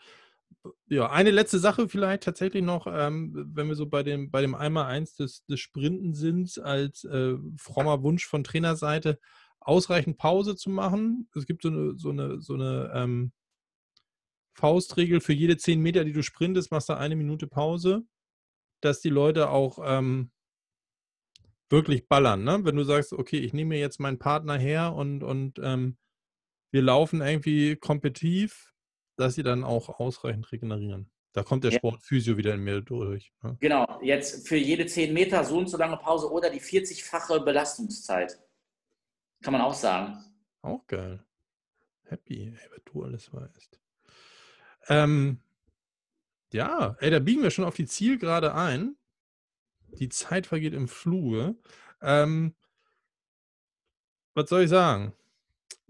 [0.88, 4.56] ja, eine letzte Sache vielleicht tatsächlich noch, ähm, wenn wir so bei dem, bei dem
[4.56, 9.20] Einmal-Eins des, des Sprinten sind, als äh, frommer Wunsch von Trainerseite,
[9.60, 11.30] ausreichend Pause zu machen.
[11.36, 13.32] Es gibt so eine, so eine, so eine ähm,
[14.54, 18.04] Faustregel für jede zehn Meter, die du sprintest, machst du eine Minute Pause,
[18.82, 20.32] dass die Leute auch ähm,
[21.70, 22.44] wirklich ballern.
[22.44, 22.60] Ne?
[22.64, 25.98] Wenn du sagst, okay, ich nehme mir jetzt meinen Partner her und, und ähm,
[26.72, 28.74] wir laufen irgendwie kompetitiv,
[29.18, 31.10] dass sie dann auch ausreichend regenerieren.
[31.34, 31.78] Da kommt der ja.
[31.78, 33.32] Sportphysio wieder in mir durch.
[33.44, 33.58] Ne?
[33.60, 38.40] Genau, jetzt für jede 10 Meter so und so lange Pause oder die 40-fache Belastungszeit.
[39.44, 40.18] Kann man auch sagen.
[40.62, 41.24] Auch geil.
[42.06, 43.80] Happy, ey, wenn du alles weißt.
[44.90, 45.42] Ähm,
[46.52, 48.96] ja, ey, da biegen wir schon auf die Zielgerade ein.
[50.00, 51.56] Die Zeit vergeht im Fluge.
[52.02, 52.56] Ähm,
[54.34, 55.14] was soll ich sagen?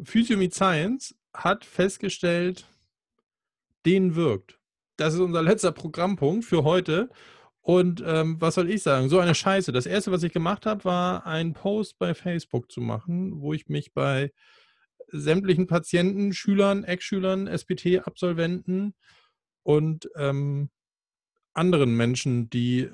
[0.04, 2.68] Physio Meet Science hat festgestellt,
[3.86, 4.60] denen wirkt.
[4.98, 7.10] Das ist unser letzter Programmpunkt für heute.
[7.62, 9.10] Und ähm, was soll ich sagen?
[9.10, 9.72] So eine Scheiße.
[9.72, 13.68] Das erste, was ich gemacht habe, war einen Post bei Facebook zu machen, wo ich
[13.68, 14.32] mich bei
[15.10, 18.94] sämtlichen Patienten, Schülern, Ex-Schülern, SPT-Absolventen
[19.64, 20.70] und ähm,
[21.54, 22.90] anderen Menschen, die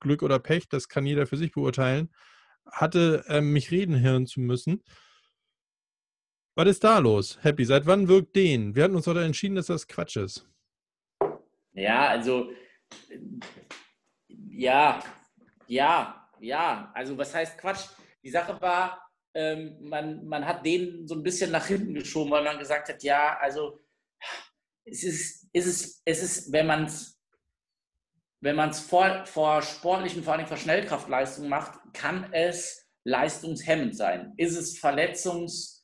[0.00, 2.10] Glück oder Pech, das kann jeder für sich beurteilen,
[2.70, 4.82] hatte, äh, mich reden hören zu müssen.
[6.58, 7.64] Was ist da los, Happy?
[7.64, 8.74] Seit wann wirkt den?
[8.74, 10.44] Wir hatten uns heute entschieden, dass das Quatsch ist.
[11.72, 12.50] Ja, also
[14.26, 15.00] ja,
[15.68, 16.90] ja, ja.
[16.96, 17.86] Also was heißt Quatsch?
[18.24, 22.42] Die Sache war, ähm, man, man hat den so ein bisschen nach hinten geschoben, weil
[22.42, 23.78] man gesagt hat, ja, also
[24.84, 27.22] es ist, es ist, es ist wenn man es
[28.40, 34.34] wenn man es vor, vor sportlichen, vor allem vor Schnellkraftleistungen macht, kann es leistungshemmend sein.
[34.36, 35.77] Ist es verletzungs-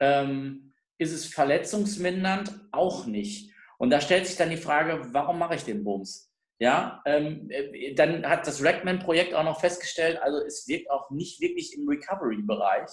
[0.00, 2.52] ähm, ist es verletzungsmindernd?
[2.72, 3.52] Auch nicht.
[3.78, 6.32] Und da stellt sich dann die Frage, warum mache ich den Bums?
[6.58, 11.38] Ja, ähm, äh, dann hat das Rackman-Projekt auch noch festgestellt, also es wirkt auch nicht
[11.40, 12.90] wirklich im Recovery-Bereich,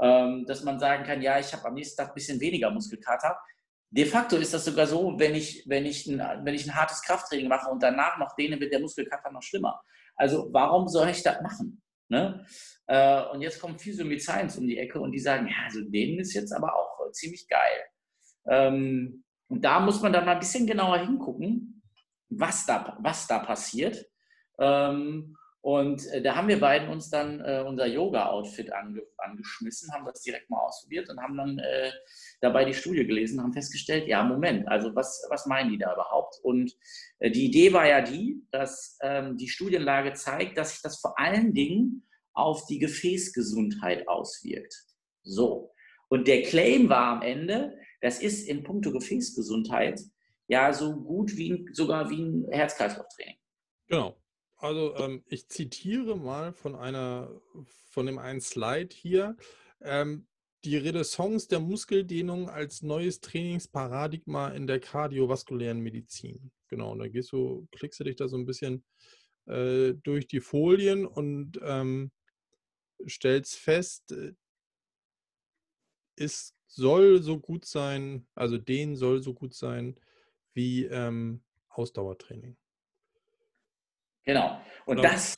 [0.00, 3.38] ähm, dass man sagen kann, ja, ich habe am nächsten Tag ein bisschen weniger Muskelkater.
[3.90, 7.02] De facto ist das sogar so, wenn ich, wenn ich, ein, wenn ich ein hartes
[7.02, 9.80] Krafttraining mache und danach noch dehne, wird der Muskelkater noch schlimmer.
[10.16, 11.83] Also warum soll ich das machen?
[12.14, 12.46] Ne?
[12.86, 15.80] Äh, und jetzt kommt Physio mit Science um die Ecke und die sagen, ja, also
[15.82, 17.80] denen ist jetzt aber auch äh, ziemlich geil.
[18.48, 21.82] Ähm, und da muss man dann mal ein bisschen genauer hingucken,
[22.28, 24.06] was da, was da passiert.
[24.58, 30.04] Ähm, und äh, da haben wir beiden uns dann äh, unser Yoga-Outfit ange angeschmissen, haben
[30.04, 31.90] das direkt mal ausprobiert und haben dann äh,
[32.42, 36.38] dabei die Studie gelesen, haben festgestellt, ja, Moment, also was, was meinen die da überhaupt?
[36.42, 36.76] Und
[37.18, 41.18] äh, die Idee war ja die, dass ähm, die Studienlage zeigt, dass sich das vor
[41.18, 44.74] allen Dingen auf die Gefäßgesundheit auswirkt.
[45.22, 45.72] So.
[46.08, 49.98] Und der Claim war am Ende, das ist in puncto Gefäßgesundheit
[50.46, 53.38] ja so gut wie sogar wie ein Herz-Kreislauf-Training.
[53.88, 54.14] Genau.
[54.56, 57.30] Also ähm, ich zitiere mal von einer,
[57.90, 59.36] von dem einen Slide hier.
[59.80, 60.26] Ähm,
[60.64, 66.50] die Renaissance der Muskeldehnung als neues Trainingsparadigma in der kardiovaskulären Medizin.
[66.68, 68.82] Genau, und da gehst du, klickst du dich da so ein bisschen
[69.46, 72.10] äh, durch die Folien und ähm,
[73.06, 74.32] stellst fest, äh,
[76.16, 80.00] es soll so gut sein, also den soll so gut sein
[80.54, 82.56] wie ähm, Ausdauertraining.
[84.24, 84.60] Genau.
[84.86, 85.08] Und genau.
[85.08, 85.34] das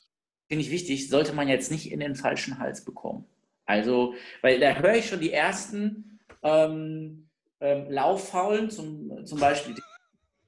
[0.47, 3.25] finde ich wichtig, sollte man jetzt nicht in den falschen Hals bekommen.
[3.65, 7.29] Also, weil da höre ich schon die ersten ähm,
[7.59, 9.75] ähm, Lauffaulen zum, zum Beispiel.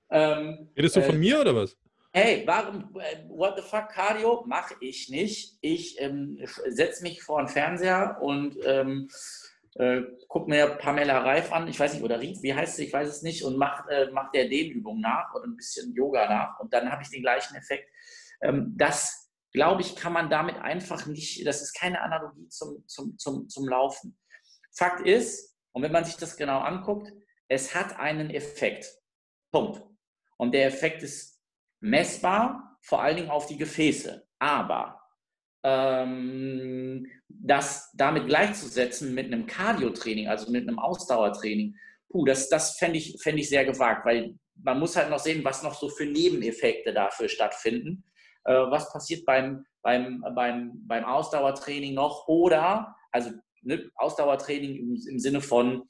[0.09, 1.77] Ähm, Redest du von äh, mir oder was?
[2.11, 4.43] hey, warum, äh, what the fuck, Cardio?
[4.47, 5.57] Mache ich nicht.
[5.61, 9.09] Ich ähm, setze mich vor den Fernseher und ähm,
[9.75, 12.93] äh, gucke mir Pamela Reif an, ich weiß nicht, oder Rief, wie heißt sie, ich
[12.93, 16.59] weiß es nicht, und mache äh, mach der Dehnübung nach oder ein bisschen Yoga nach
[16.59, 17.89] und dann habe ich den gleichen Effekt.
[18.41, 23.17] Ähm, das, glaube ich, kann man damit einfach nicht, das ist keine Analogie zum, zum,
[23.17, 24.17] zum, zum Laufen.
[24.75, 27.11] Fakt ist, Und wenn man sich das genau anguckt,
[27.47, 28.85] es hat einen Effekt.
[29.51, 29.81] Punkt.
[30.37, 31.41] Und der Effekt ist
[31.81, 34.25] messbar, vor allen Dingen auf die Gefäße.
[34.39, 35.01] Aber
[35.63, 41.75] ähm, das damit gleichzusetzen mit einem Cardio-Training, also mit einem Ausdauertraining,
[42.09, 45.43] puh, das, das fände ich, fänd ich sehr gewagt, weil man muss halt noch sehen,
[45.43, 48.03] was noch so für Nebeneffekte dafür stattfinden.
[48.45, 52.27] Äh, was passiert beim, beim, beim, beim Ausdauertraining noch?
[52.27, 53.31] Oder, also
[53.61, 55.83] ne, Ausdauertraining im, im Sinne von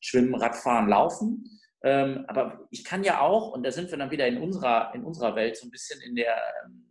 [0.00, 1.60] Schwimmen, Radfahren, Laufen.
[1.82, 5.04] Ähm, aber ich kann ja auch, und da sind wir dann wieder in unserer, in
[5.04, 6.84] unserer Welt so ein bisschen in der ähm,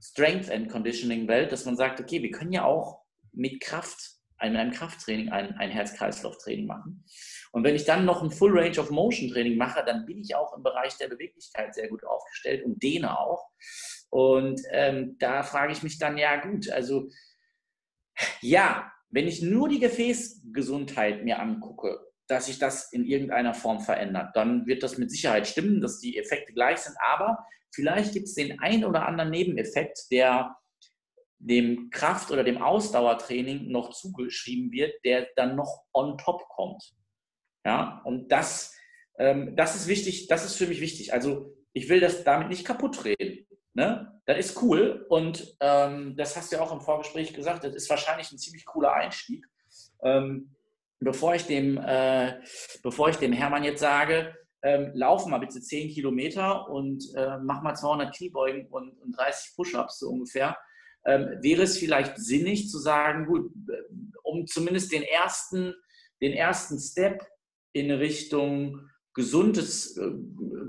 [0.00, 3.02] Strength and Conditioning Welt, dass man sagt, okay, wir können ja auch
[3.32, 7.04] mit Kraft, in einem Krafttraining ein, ein Herz-Kreislauf-Training machen.
[7.52, 10.34] Und wenn ich dann noch ein Full Range of Motion Training mache, dann bin ich
[10.34, 13.48] auch im Bereich der Beweglichkeit sehr gut aufgestellt und dehne auch.
[14.14, 17.08] Und ähm, da frage ich mich dann, ja gut, also
[18.40, 21.98] ja, wenn ich nur die Gefäßgesundheit mir angucke,
[22.28, 26.16] dass sich das in irgendeiner Form verändert, dann wird das mit Sicherheit stimmen, dass die
[26.16, 26.94] Effekte gleich sind.
[27.04, 27.44] Aber
[27.74, 30.54] vielleicht gibt es den einen oder anderen Nebeneffekt, der
[31.40, 36.84] dem Kraft- oder dem Ausdauertraining noch zugeschrieben wird, der dann noch on top kommt.
[37.66, 38.76] Ja, und das,
[39.18, 41.12] ähm, das ist wichtig, das ist für mich wichtig.
[41.12, 43.33] Also ich will das damit nicht kaputt reden.
[43.74, 44.20] Ne?
[44.26, 47.90] Das ist cool und ähm, das hast du ja auch im Vorgespräch gesagt, das ist
[47.90, 49.44] wahrscheinlich ein ziemlich cooler Einstieg.
[50.02, 50.54] Ähm,
[51.00, 52.40] bevor, ich dem, äh,
[52.82, 57.62] bevor ich dem Hermann jetzt sage, ähm, lauf mal bitte 10 Kilometer und äh, mach
[57.62, 60.56] mal 200 Kniebeugen und, und 30 Push-Ups so ungefähr,
[61.04, 63.82] ähm, wäre es vielleicht sinnig zu sagen, gut, äh,
[64.22, 65.74] um zumindest den ersten,
[66.22, 67.26] den ersten Step
[67.72, 70.10] in Richtung gesundes, äh,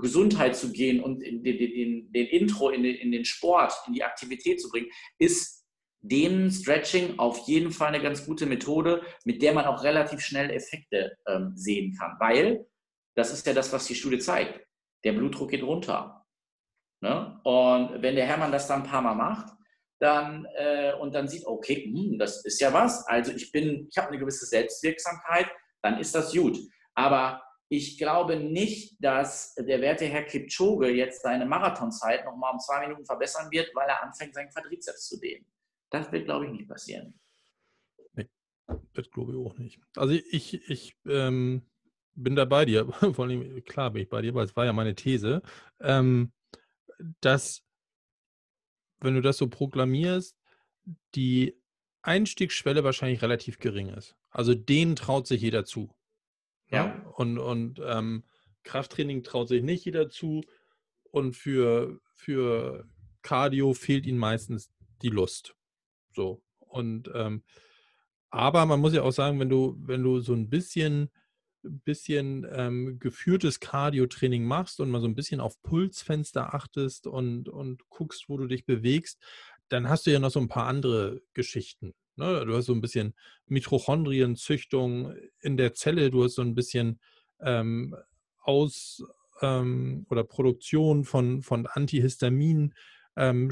[0.00, 4.04] Gesundheit zu gehen und den, den, den Intro in den, in den Sport, in die
[4.04, 4.88] Aktivität zu bringen,
[5.18, 5.64] ist
[6.00, 10.50] dem Stretching auf jeden Fall eine ganz gute Methode, mit der man auch relativ schnell
[10.50, 12.16] Effekte ähm, sehen kann.
[12.20, 12.66] Weil,
[13.16, 14.64] das ist ja das, was die Studie zeigt,
[15.04, 16.24] der Blutdruck geht runter.
[17.02, 17.40] Ne?
[17.42, 19.52] Und wenn der Hermann das dann ein paar Mal macht,
[19.98, 23.06] dann äh, und dann sieht, okay, hm, das ist ja was.
[23.06, 25.50] Also ich bin, ich habe eine gewisse Selbstwirksamkeit,
[25.82, 26.58] dann ist das gut.
[26.94, 32.80] Aber ich glaube nicht, dass der werte Herr Kipchoge jetzt seine Marathonzeit nochmal um zwei
[32.80, 35.46] Minuten verbessern wird, weil er anfängt, seinen Quadrizeps zu dehnen.
[35.90, 37.18] Das wird, glaube ich, nicht passieren.
[38.14, 38.28] Nee,
[38.92, 39.80] das glaube ich auch nicht.
[39.96, 41.62] Also ich, ich ähm,
[42.14, 42.86] bin da bei dir.
[43.14, 45.42] Vor allem, klar bin ich bei dir, weil es war ja meine These,
[45.80, 46.32] ähm,
[47.20, 47.62] dass,
[49.00, 50.36] wenn du das so proklamierst,
[51.14, 51.60] die
[52.02, 54.16] Einstiegsschwelle wahrscheinlich relativ gering ist.
[54.30, 55.95] Also den traut sich jeder zu.
[56.70, 56.86] Ja.
[56.86, 57.04] Ne?
[57.14, 58.24] Und, und ähm,
[58.62, 60.42] Krafttraining traut sich nicht jeder zu.
[61.10, 62.86] Und für, für
[63.22, 64.70] Cardio fehlt ihnen meistens
[65.02, 65.54] die Lust.
[66.12, 66.42] So.
[66.58, 67.42] Und ähm,
[68.30, 71.10] aber man muss ja auch sagen, wenn du, wenn du so ein bisschen,
[71.62, 77.88] bisschen ähm, geführtes Cardio-Training machst und mal so ein bisschen auf Pulsfenster achtest und, und
[77.88, 79.22] guckst, wo du dich bewegst,
[79.68, 81.94] dann hast du ja noch so ein paar andere Geschichten.
[82.16, 82.44] Ne?
[82.46, 83.14] Du hast so ein bisschen
[83.46, 87.00] Mitochondrienzüchtung in der Zelle, du hast so ein bisschen
[87.40, 87.96] ähm,
[88.42, 89.02] Aus-
[89.42, 92.74] ähm, oder Produktion von, von Antihistamin,
[93.16, 93.50] ähm,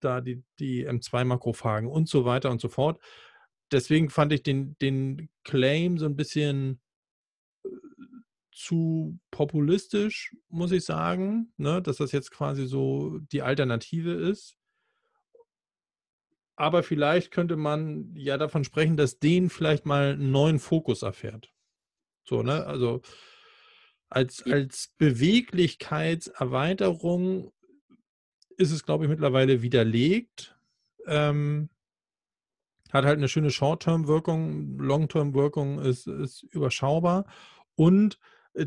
[0.00, 3.00] da die, die M2-Makrophagen und so weiter und so fort.
[3.70, 6.80] Deswegen fand ich den, den Claim so ein bisschen
[7.64, 7.68] äh,
[8.52, 11.80] zu populistisch, muss ich sagen, ne?
[11.80, 14.56] dass das jetzt quasi so die Alternative ist.
[16.56, 21.52] Aber vielleicht könnte man ja davon sprechen, dass den vielleicht mal einen neuen Fokus erfährt.
[22.24, 22.66] So, ne?
[22.66, 23.02] Also
[24.08, 27.52] als, als Beweglichkeitserweiterung
[28.56, 30.56] ist es, glaube ich, mittlerweile widerlegt.
[31.06, 31.68] Ähm,
[32.92, 37.24] hat halt eine schöne Short-Term-Wirkung, Long-Term-Wirkung ist, ist überschaubar.
[37.74, 38.18] Und
[38.52, 38.66] äh,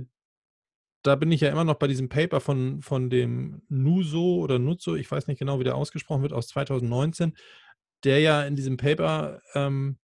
[1.04, 4.96] da bin ich ja immer noch bei diesem Paper von, von dem Nuso oder Nutso,
[4.96, 7.38] ich weiß nicht genau, wie der ausgesprochen wird, aus 2019,
[8.06, 9.98] der ja in diesem Paper ähm,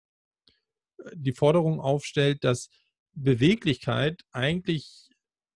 [1.13, 2.69] die Forderung aufstellt, dass
[3.13, 5.09] Beweglichkeit eigentlich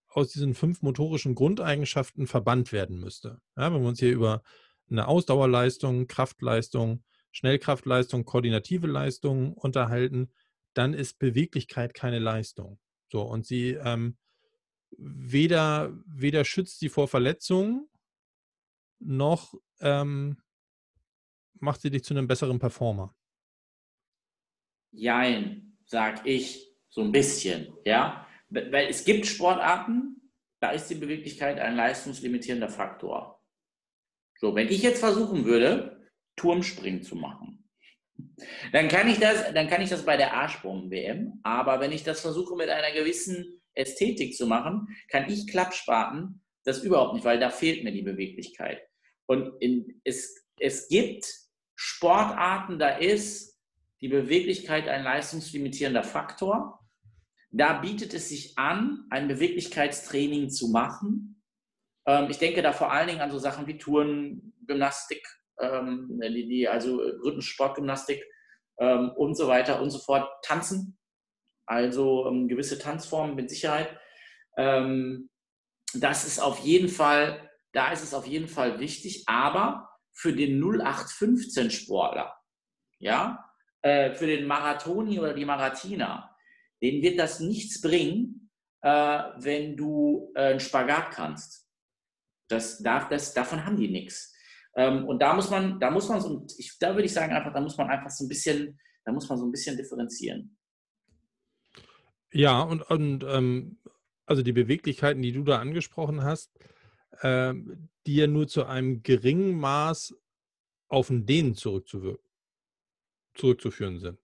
[0.07, 3.41] aus diesen fünf motorischen Grundeigenschaften verbannt werden müsste.
[3.57, 4.43] Ja, wenn wir uns hier über
[4.89, 10.31] eine Ausdauerleistung, Kraftleistung, Schnellkraftleistung, koordinative Leistung unterhalten,
[10.73, 12.79] dann ist Beweglichkeit keine Leistung.
[13.11, 14.17] So, und sie ähm,
[14.97, 17.89] weder, weder schützt sie vor Verletzungen,
[18.99, 20.37] noch ähm,
[21.59, 23.15] macht sie dich zu einem besseren Performer.
[24.91, 28.25] Jein, sag ich so ein bisschen, ja.
[28.49, 33.43] Weil es gibt Sportarten, da ist die Beweglichkeit ein leistungslimitierender Faktor.
[34.39, 37.65] So, wenn ich jetzt versuchen würde, Turmspringen zu machen,
[38.71, 42.21] Dann kann ich das, dann kann ich das bei der Arschbomben-WM, aber wenn ich das
[42.21, 47.49] versuche mit einer gewissen Ästhetik zu machen, kann ich Klappspaten das überhaupt nicht, weil da
[47.49, 48.81] fehlt mir die Beweglichkeit.
[49.27, 51.25] Und in, es, es gibt
[51.75, 53.61] Sportarten, da ist
[54.01, 56.79] die Beweglichkeit ein leistungslimitierender Faktor.
[57.51, 61.41] Da bietet es sich an, ein Beweglichkeitstraining zu machen.
[62.05, 65.25] Ähm, ich denke da vor allen Dingen an so Sachen wie Touren, Gymnastik,
[65.59, 66.19] ähm,
[66.69, 68.23] also Rhythmussportgymnastik
[68.79, 70.29] ähm, und so weiter und so fort.
[70.43, 70.97] Tanzen,
[71.65, 73.97] also gewisse Tanzformen mit Sicherheit.
[74.55, 80.59] Das ist auf jeden Fall, da ist es auf jeden Fall wichtig, aber für den
[80.59, 82.33] 0815 Sportler,
[82.99, 83.45] ja,
[83.81, 86.35] äh, für den Marathoni oder die Marathiner,
[86.81, 88.49] denen wird das nichts bringen,
[88.81, 88.89] äh,
[89.37, 91.67] wenn du äh, einen Spagat kannst.
[92.47, 94.33] Das darf, das, davon haben die nichts.
[94.75, 97.53] Ähm, und da muss man, da muss man so, ich, da würde ich sagen einfach,
[97.53, 100.57] da muss man einfach so ein bisschen, da muss man so ein bisschen differenzieren.
[102.31, 103.79] Ja, und, und ähm,
[104.25, 106.51] also die Beweglichkeiten, die du da angesprochen hast,
[107.21, 107.53] äh,
[108.05, 110.15] die ja nur zu einem geringen Maß
[110.87, 114.19] auf den Dehnen zurückzuführen sind.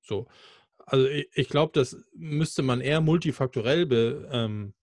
[0.00, 0.26] So.
[0.78, 4.74] Also ich, ich glaube, das müsste man eher multifaktorell be, ähm,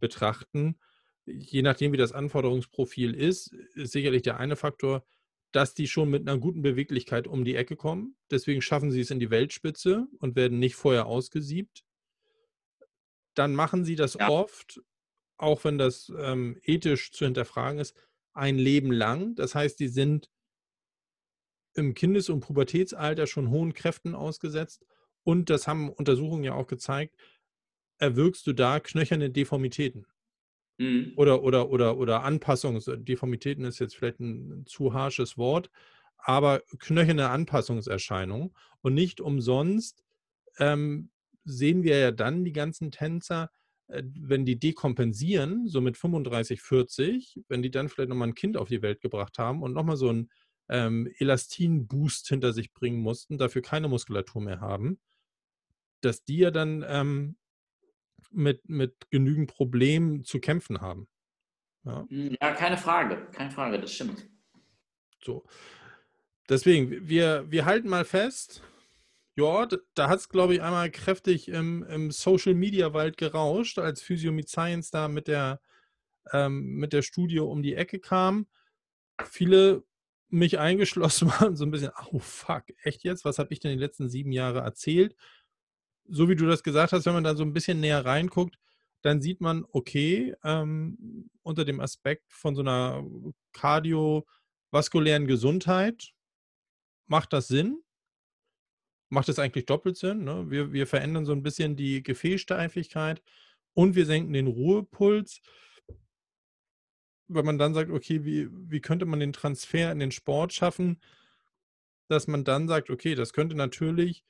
[0.00, 0.78] betrachten.
[1.26, 5.04] Je nachdem, wie das Anforderungsprofil ist, ist sicherlich der eine Faktor,
[5.52, 8.16] dass die schon mit einer guten Beweglichkeit um die Ecke kommen.
[8.30, 11.84] Deswegen schaffen sie es in die Weltspitze und werden nicht vorher ausgesiebt
[13.38, 14.28] dann machen sie das ja.
[14.28, 14.80] oft,
[15.38, 17.96] auch wenn das ähm, ethisch zu hinterfragen ist,
[18.34, 19.34] ein Leben lang.
[19.36, 20.30] Das heißt, die sind
[21.74, 24.84] im Kindes- und Pubertätsalter schon hohen Kräften ausgesetzt.
[25.22, 27.16] Und das haben Untersuchungen ja auch gezeigt,
[27.98, 30.06] erwirkst du da knöcherne Deformitäten.
[30.78, 31.12] Mhm.
[31.16, 35.70] Oder, oder, oder, oder Anpassungs, Deformitäten ist jetzt vielleicht ein, zu harsches Wort,
[36.16, 38.54] aber knöcherne Anpassungserscheinungen.
[38.80, 40.04] Und nicht umsonst
[40.58, 41.10] ähm,
[41.44, 43.50] sehen wir ja dann die ganzen Tänzer,
[43.88, 48.68] wenn die dekompensieren, so mit 35, 40, wenn die dann vielleicht nochmal ein Kind auf
[48.68, 50.30] die Welt gebracht haben und nochmal so einen
[50.68, 55.00] ähm, Elastin-Boost hinter sich bringen mussten, dafür keine Muskulatur mehr haben,
[56.02, 57.36] dass die ja dann ähm,
[58.30, 61.08] mit, mit genügend Problemen zu kämpfen haben.
[61.84, 62.06] Ja.
[62.08, 64.28] Hm, ja, keine Frage, keine Frage, das stimmt.
[65.22, 65.44] So.
[66.48, 68.62] Deswegen, wir, wir halten mal fest,
[69.38, 74.02] ja, da hat es, glaube ich, einmal kräftig im, im Social Media Wald gerauscht, als
[74.02, 75.60] Physio mit Science da mit der,
[76.32, 78.48] ähm, mit der Studie um die Ecke kam.
[79.24, 79.84] Viele,
[80.28, 83.24] mich eingeschlossen, waren so ein bisschen, oh fuck, echt jetzt?
[83.24, 85.14] Was habe ich denn die letzten sieben Jahre erzählt?
[86.08, 88.58] So wie du das gesagt hast, wenn man da so ein bisschen näher reinguckt,
[89.02, 93.06] dann sieht man, okay, ähm, unter dem Aspekt von so einer
[93.52, 96.12] kardiovaskulären Gesundheit
[97.06, 97.84] macht das Sinn
[99.08, 100.24] macht es eigentlich doppelt Sinn.
[100.24, 100.50] Ne?
[100.50, 103.22] Wir, wir verändern so ein bisschen die Gefäßsteifigkeit
[103.74, 105.40] und wir senken den Ruhepuls.
[107.28, 111.00] Wenn man dann sagt, okay, wie, wie könnte man den Transfer in den Sport schaffen,
[112.08, 114.24] dass man dann sagt, okay, das könnte natürlich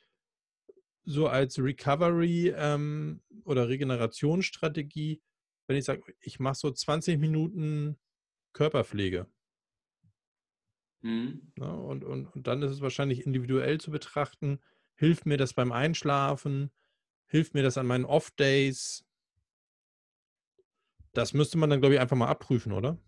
[1.05, 5.22] so als Recovery ähm, oder Regenerationsstrategie,
[5.66, 7.99] wenn ich sage, ich mache so 20 Minuten
[8.53, 9.26] Körperpflege.
[11.03, 11.53] Mhm.
[11.59, 14.59] Ja, ne, und, und, und dann ist es wahrscheinlich individuell zu betrachten,
[14.94, 16.70] hilft mir das beim Einschlafen,
[17.26, 19.05] hilft mir das an meinen Off-Days.
[21.12, 22.99] Das müsste man dann, glaube ich, einfach mal abprüfen, oder?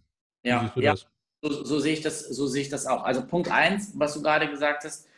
[0.42, 0.94] Ja, ja.
[1.42, 3.02] So, so, sehe ich das, so sehe ich das auch.
[3.02, 5.08] Also Punkt eins, was du gerade gesagt hast,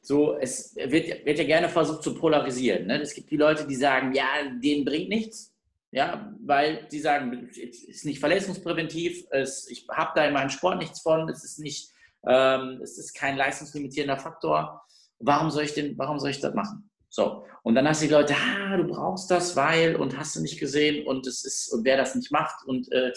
[0.00, 2.86] so, es wird, wird ja gerne versucht zu polarisieren.
[2.86, 3.02] Ne?
[3.02, 4.24] Es gibt die Leute, die sagen, ja,
[4.62, 5.52] denen bringt nichts.
[5.90, 10.78] Ja, weil sie sagen, es ist nicht verletzungspräventiv, es, ich habe da in meinem Sport
[10.78, 11.90] nichts von, es ist nicht
[12.26, 14.82] ähm, es ist kein leistungslimitierender Faktor.
[15.18, 16.90] Warum soll ich denn, warum soll ich das machen?
[17.08, 17.44] So.
[17.62, 20.60] Und dann hast du die Leute, ah, du brauchst das, weil, und hast du nicht
[20.60, 23.12] gesehen, und es ist, und wer das nicht macht, und äh,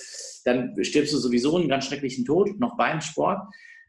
[0.45, 3.41] dann stirbst du sowieso einen ganz schrecklichen Tod, noch beim Sport.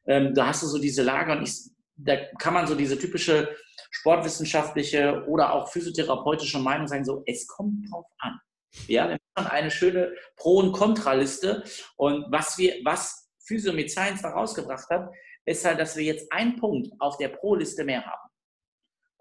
[0.06, 3.48] Ähm, da hast du so diese Lager, und ich, da kann man so diese typische
[3.90, 8.38] sportwissenschaftliche oder auch physiotherapeutische Meinung sein, so, es kommt drauf an.
[8.86, 11.64] Ja, dann hat man eine schöne Pro- und Kontraliste.
[11.96, 15.10] Und was wir, was Physio mit Science rausgebracht hat,
[15.44, 18.30] ist halt, dass wir jetzt einen Punkt auf der Pro-Liste mehr haben.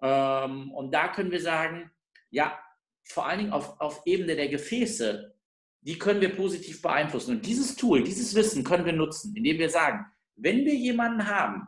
[0.02, 1.90] Ähm, und da können wir sagen,
[2.30, 2.60] ja,
[3.04, 5.34] vor allen Dingen auf, auf Ebene der Gefäße,
[5.82, 7.38] die können wir positiv beeinflussen.
[7.38, 10.06] Und dieses Tool, dieses Wissen können wir nutzen, indem wir sagen,
[10.36, 11.68] wenn wir jemanden haben,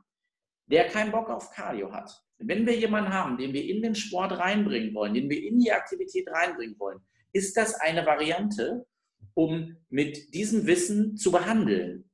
[0.68, 4.38] der keinen Bock auf Cardio hat, wenn wir jemanden haben, den wir in den Sport
[4.38, 7.00] reinbringen wollen, den wir in die Aktivität reinbringen wollen,
[7.34, 8.86] ist das eine Variante,
[9.34, 12.11] um mit diesem Wissen zu behandeln.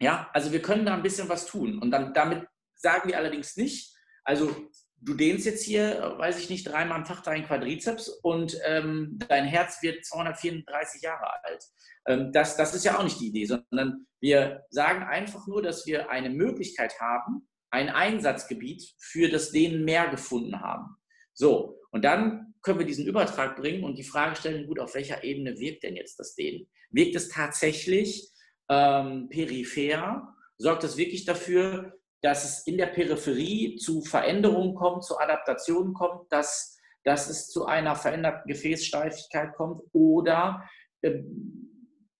[0.00, 3.56] Ja, also wir können da ein bisschen was tun und dann damit sagen wir allerdings
[3.56, 3.94] nicht.
[4.24, 4.54] Also
[4.96, 9.44] du dehnst jetzt hier, weiß ich nicht, dreimal am Tag deinen Quadrizeps und ähm, dein
[9.44, 11.64] Herz wird 234 Jahre alt.
[12.06, 15.86] Ähm, das, das ist ja auch nicht die Idee, sondern wir sagen einfach nur, dass
[15.86, 20.96] wir eine Möglichkeit haben, ein Einsatzgebiet für das Dehnen mehr gefunden haben.
[21.32, 25.24] So, und dann können wir diesen Übertrag bringen und die Frage stellen, gut, auf welcher
[25.24, 26.68] Ebene wirkt denn jetzt das Dehnen?
[26.90, 28.30] Wirkt es tatsächlich
[28.70, 30.34] ähm, peripher?
[30.56, 36.30] Sorgt es wirklich dafür, dass es in der Peripherie zu Veränderungen kommt, zu Adaptationen kommt,
[36.32, 39.82] dass, dass es zu einer veränderten Gefäßsteifigkeit kommt?
[39.92, 40.68] Oder
[41.02, 41.20] äh,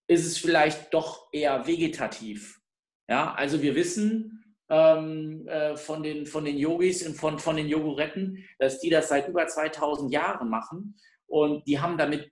[0.06, 2.60] ist es vielleicht doch eher vegetativ?
[3.08, 4.40] Ja, also wir wissen,
[4.70, 9.08] ähm, äh, von, den, von den Yogis und von, von den Yoguretten, dass die das
[9.08, 10.96] seit über 2000 Jahren machen
[11.26, 12.30] und die haben damit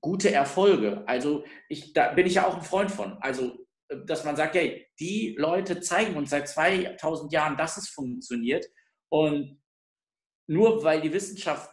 [0.00, 1.02] gute Erfolge.
[1.06, 3.18] Also ich, da bin ich ja auch ein Freund von.
[3.20, 8.66] Also dass man sagt, hey, die Leute zeigen uns seit 2000 Jahren, dass es funktioniert
[9.08, 9.60] und
[10.46, 11.70] nur weil die Wissenschaft,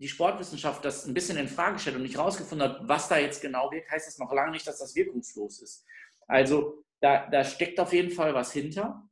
[0.00, 3.42] die Sportwissenschaft das ein bisschen in Frage stellt und nicht rausgefunden hat, was da jetzt
[3.42, 5.84] genau wirkt, heißt das noch lange nicht, dass das wirkungslos ist.
[6.26, 9.08] Also da, da steckt auf jeden Fall was hinter.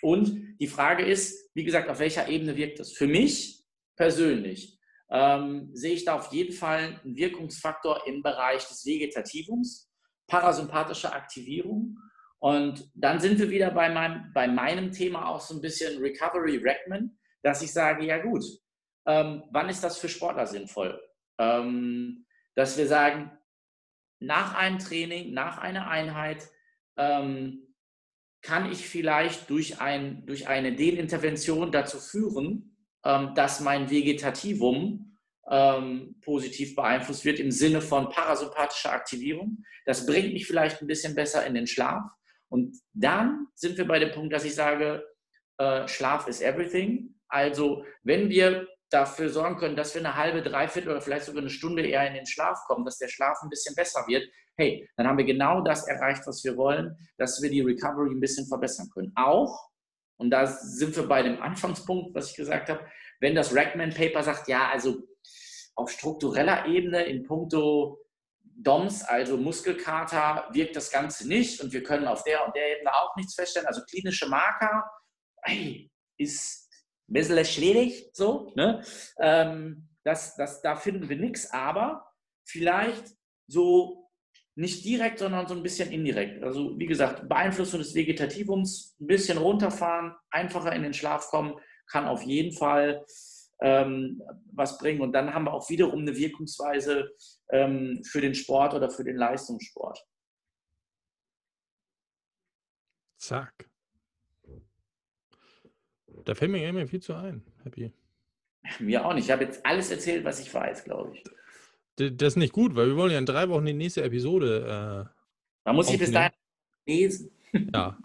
[0.00, 2.92] Und die Frage ist, wie gesagt, auf welcher Ebene wirkt das?
[2.92, 3.64] Für mich
[3.96, 4.77] persönlich
[5.10, 9.90] ähm, sehe ich da auf jeden Fall einen Wirkungsfaktor im Bereich des Vegetativums,
[10.26, 11.98] parasympathische Aktivierung.
[12.40, 16.58] Und dann sind wir wieder bei meinem, bei meinem Thema auch so ein bisschen Recovery
[16.58, 18.44] Recommend, dass ich sage, ja gut,
[19.06, 21.00] ähm, wann ist das für Sportler sinnvoll?
[21.38, 23.32] Ähm, dass wir sagen,
[24.20, 26.48] nach einem Training, nach einer Einheit,
[26.96, 27.68] ähm,
[28.42, 32.77] kann ich vielleicht durch, ein, durch eine Denintervention dazu führen,
[33.08, 35.18] ähm, dass mein Vegetativum
[35.50, 39.64] ähm, positiv beeinflusst wird im Sinne von parasympathischer Aktivierung.
[39.86, 42.04] Das bringt mich vielleicht ein bisschen besser in den Schlaf.
[42.50, 45.02] Und dann sind wir bei dem Punkt, dass ich sage,
[45.56, 47.14] äh, Schlaf is everything.
[47.28, 51.50] Also wenn wir dafür sorgen können, dass wir eine halbe, dreiviertel oder vielleicht sogar eine
[51.50, 55.06] Stunde eher in den Schlaf kommen, dass der Schlaf ein bisschen besser wird, hey, dann
[55.06, 58.90] haben wir genau das erreicht, was wir wollen, dass wir die Recovery ein bisschen verbessern
[58.92, 59.12] können.
[59.14, 59.67] Auch,
[60.18, 62.86] und da sind wir bei dem Anfangspunkt, was ich gesagt habe,
[63.20, 64.98] wenn das Rackman Paper sagt, ja, also
[65.74, 67.98] auf struktureller Ebene in puncto
[68.40, 72.92] DOMS, also Muskelkater, wirkt das Ganze nicht und wir können auf der und der Ebene
[72.92, 73.68] auch nichts feststellen.
[73.68, 74.84] Also klinische Marker
[75.42, 76.68] hey, ist
[77.08, 78.52] ein bisschen schwierig, so.
[78.56, 78.82] Ne?
[79.20, 82.06] Ähm, das, das, da finden wir nichts, aber
[82.44, 83.14] vielleicht
[83.46, 84.07] so
[84.58, 86.42] nicht direkt, sondern so ein bisschen indirekt.
[86.42, 91.54] Also wie gesagt, Beeinflussung des Vegetativums, ein bisschen runterfahren, einfacher in den Schlaf kommen,
[91.86, 93.06] kann auf jeden Fall
[93.60, 94.20] ähm,
[94.52, 95.00] was bringen.
[95.00, 97.08] Und dann haben wir auch wiederum eine Wirkungsweise
[97.50, 100.04] ähm, für den Sport oder für den Leistungssport.
[103.16, 103.70] Zack.
[106.24, 107.44] Da fällt mir immer viel zu ein.
[107.62, 107.92] Happy.
[108.80, 109.26] Mir auch nicht.
[109.26, 111.22] Ich habe jetzt alles erzählt, was ich weiß, glaube ich.
[111.98, 115.08] Das ist nicht gut, weil wir wollen ja in drei Wochen die nächste Episode.
[115.08, 115.18] Äh,
[115.64, 116.32] Man muss sich bis dahin
[116.86, 117.30] lesen.
[117.74, 117.98] Ja.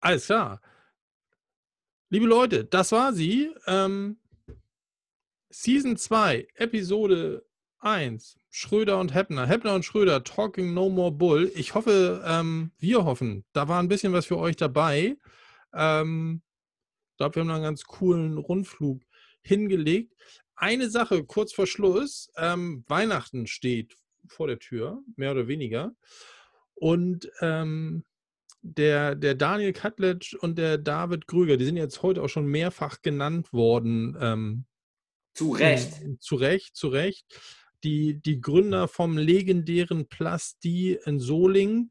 [0.00, 0.60] Alles klar.
[2.10, 3.54] Liebe Leute, das war sie.
[3.66, 4.18] Ähm,
[5.50, 7.46] Season 2, Episode
[7.78, 8.36] 1.
[8.50, 9.46] Schröder und Heppner.
[9.46, 11.50] Heppner und Schröder, Talking No More Bull.
[11.54, 15.16] Ich hoffe, ähm, wir hoffen, da war ein bisschen was für euch dabei.
[15.72, 16.42] Ähm,
[17.12, 19.00] ich glaube, wir haben einen ganz coolen Rundflug
[19.42, 20.12] hingelegt.
[20.56, 22.30] Eine Sache kurz vor Schluss.
[22.36, 23.96] Ähm, Weihnachten steht
[24.26, 25.94] vor der Tür, mehr oder weniger.
[26.74, 28.04] Und ähm,
[28.62, 33.02] der, der Daniel Katletsch und der David Grüger, die sind jetzt heute auch schon mehrfach
[33.02, 34.16] genannt worden.
[34.20, 34.64] Ähm,
[35.34, 36.00] zu Recht.
[36.20, 37.26] Zu Recht, zu Recht.
[37.82, 41.90] Die, die Gründer vom legendären Plasti in Solingen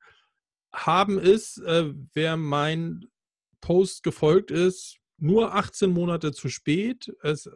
[0.73, 3.05] haben es, äh, wer mein
[3.61, 7.13] Post gefolgt ist, nur 18 Monate zu spät.
[7.21, 7.49] Es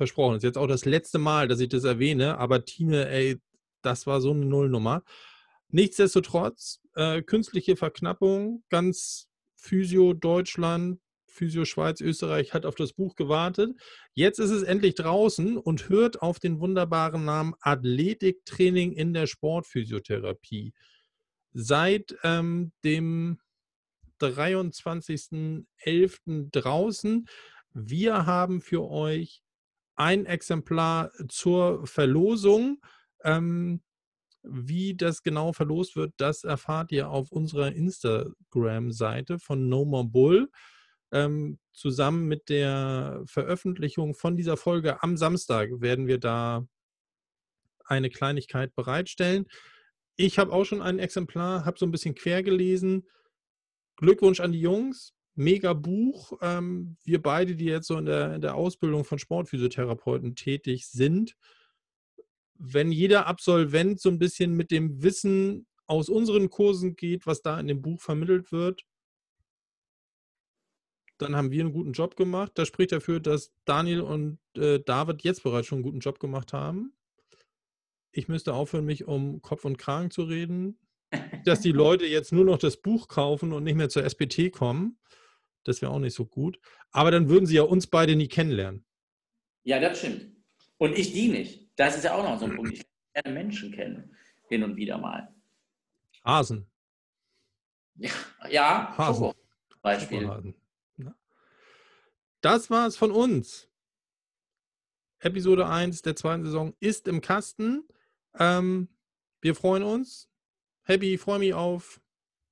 [0.00, 0.32] versprochen.
[0.32, 3.38] Das ist jetzt auch das letzte Mal, dass ich das erwähne, aber Tine, ey,
[3.82, 5.04] das war so eine Nullnummer.
[5.68, 13.78] Nichtsdestotrotz, äh, künstliche Verknappung, ganz Physio Deutschland, Physio Schweiz, Österreich hat auf das Buch gewartet.
[14.14, 20.72] Jetzt ist es endlich draußen und hört auf den wunderbaren Namen Athletiktraining in der Sportphysiotherapie.
[21.52, 23.38] Seit ähm, dem
[24.18, 26.50] 23.11.
[26.50, 27.28] draußen.
[27.74, 29.42] Wir haben für euch
[30.00, 32.80] ein Exemplar zur Verlosung.
[33.22, 33.82] Ähm,
[34.42, 40.50] wie das genau verlost wird, das erfahrt ihr auf unserer Instagram-Seite von No More Bull.
[41.12, 46.66] Ähm, zusammen mit der Veröffentlichung von dieser Folge am Samstag werden wir da
[47.84, 49.46] eine Kleinigkeit bereitstellen.
[50.16, 53.06] Ich habe auch schon ein Exemplar, habe so ein bisschen quer gelesen.
[53.96, 55.12] Glückwunsch an die Jungs.
[55.34, 56.32] Mega Buch.
[56.42, 61.36] Ähm, wir beide, die jetzt so in der, in der Ausbildung von Sportphysiotherapeuten tätig sind,
[62.54, 67.58] wenn jeder Absolvent so ein bisschen mit dem Wissen aus unseren Kursen geht, was da
[67.58, 68.84] in dem Buch vermittelt wird,
[71.18, 72.52] dann haben wir einen guten Job gemacht.
[72.54, 76.52] Das spricht dafür, dass Daniel und äh, David jetzt bereits schon einen guten Job gemacht
[76.52, 76.92] haben.
[78.12, 80.78] Ich müsste aufhören, mich um Kopf und Kragen zu reden.
[81.44, 84.98] Dass die Leute jetzt nur noch das Buch kaufen und nicht mehr zur SPT kommen,
[85.64, 86.58] das wäre auch nicht so gut.
[86.90, 88.84] Aber dann würden sie ja uns beide nie kennenlernen.
[89.62, 90.26] Ja, das stimmt.
[90.78, 91.70] Und ich die nicht.
[91.76, 92.72] Das ist ja auch noch so ein Punkt.
[92.72, 92.84] Ich
[93.14, 94.16] lerne Menschen kennen,
[94.48, 95.34] hin und wieder mal.
[96.24, 96.70] Hasen.
[97.96, 98.10] Ja,
[98.48, 99.32] ja Hasen.
[99.82, 100.22] Beispiel.
[100.22, 100.54] Schokohasen.
[102.40, 103.68] Das war's von uns.
[105.18, 107.86] Episode 1 der zweiten Saison ist im Kasten.
[108.38, 108.88] Ähm,
[109.42, 110.30] wir freuen uns.
[110.84, 112.00] Happy, freue mich auf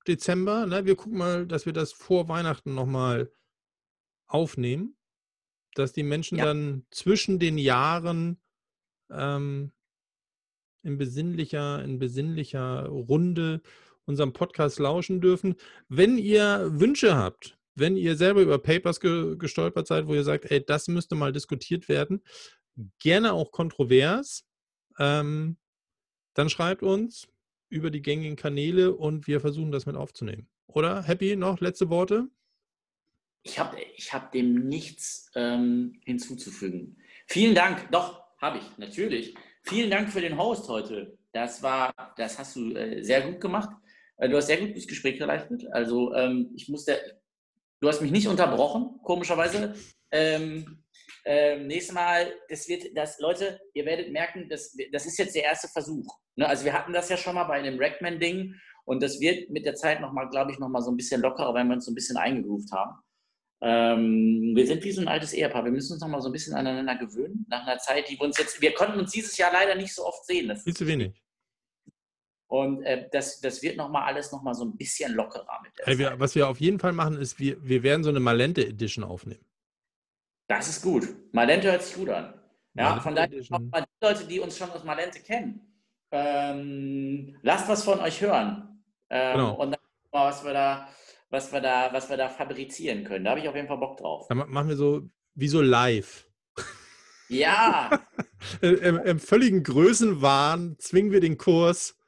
[0.08, 0.66] Dezember.
[0.66, 0.84] Ne?
[0.84, 3.30] Wir gucken mal, dass wir das vor Weihnachten nochmal
[4.26, 4.96] aufnehmen.
[5.74, 6.46] Dass die Menschen ja.
[6.46, 8.40] dann zwischen den Jahren
[9.10, 9.72] ähm,
[10.82, 13.60] in besinnlicher, in besinnlicher Runde
[14.06, 15.54] unserem Podcast lauschen dürfen.
[15.88, 20.50] Wenn ihr Wünsche habt, wenn ihr selber über Papers ge gestolpert seid, wo ihr sagt,
[20.50, 22.24] ey, das müsste mal diskutiert werden,
[22.98, 24.44] gerne auch kontrovers,
[24.98, 25.58] ähm,
[26.34, 27.28] dann schreibt uns
[27.68, 30.48] über die gängigen Kanäle und wir versuchen das mit aufzunehmen.
[30.66, 32.28] Oder Happy noch letzte Worte?
[33.42, 36.98] Ich habe ich hab dem nichts ähm, hinzuzufügen.
[37.26, 37.90] Vielen Dank.
[37.90, 39.34] Doch, habe ich, natürlich.
[39.62, 41.18] Vielen Dank für den Host heute.
[41.32, 43.70] Das war, das hast du äh, sehr gut gemacht.
[44.16, 45.64] Äh, du hast sehr gut das Gespräch geleistet.
[45.72, 46.98] Also ähm, ich musste,
[47.80, 49.74] Du hast mich nicht unterbrochen, komischerweise.
[50.10, 50.82] Ähm,
[51.24, 55.44] ähm, nächstes Mal, das wird, das, Leute, ihr werdet merken, das, das ist jetzt der
[55.44, 56.18] erste Versuch.
[56.38, 56.48] Ne?
[56.48, 59.74] Also wir hatten das ja schon mal bei einem Rackman-Ding und das wird mit der
[59.74, 62.16] Zeit nochmal, glaube ich, nochmal so ein bisschen lockerer, weil wir uns so ein bisschen
[62.16, 62.98] eingegroovt haben.
[63.60, 65.64] Ähm, wir sind wie so ein altes Ehepaar.
[65.64, 68.38] Wir müssen uns nochmal so ein bisschen aneinander gewöhnen, nach einer Zeit, die wir uns
[68.38, 70.56] jetzt, wir konnten uns dieses Jahr leider nicht so oft sehen.
[70.56, 71.20] Viel zu wenig.
[72.46, 75.98] Und äh, das, das wird nochmal alles nochmal so ein bisschen lockerer mit der hey,
[75.98, 79.04] wir, Was wir auf jeden Fall machen, ist, wir, wir werden so eine Malente Edition
[79.04, 79.44] aufnehmen.
[80.46, 81.08] Das ist gut.
[81.32, 82.32] Malente hört sich gut an.
[82.74, 85.67] Ja, Malente von daher auch mal die Leute, die uns schon aus Malente kennen,
[86.10, 88.82] ähm, lasst was von euch hören.
[89.10, 89.54] Ähm, genau.
[89.54, 89.80] Und dann
[90.12, 90.88] mal, was wir da,
[91.30, 93.24] was wir da, was wir da fabrizieren können.
[93.24, 94.26] Da habe ich auf jeden Fall Bock drauf.
[94.28, 96.28] Dann machen wir so wie so live.
[97.28, 97.90] Ja.
[98.62, 101.98] Im, Im, völligen Größenwahn zwingen wir den Kurs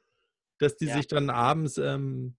[0.61, 0.95] dass die ja.
[0.95, 2.35] sich dann abends ähm,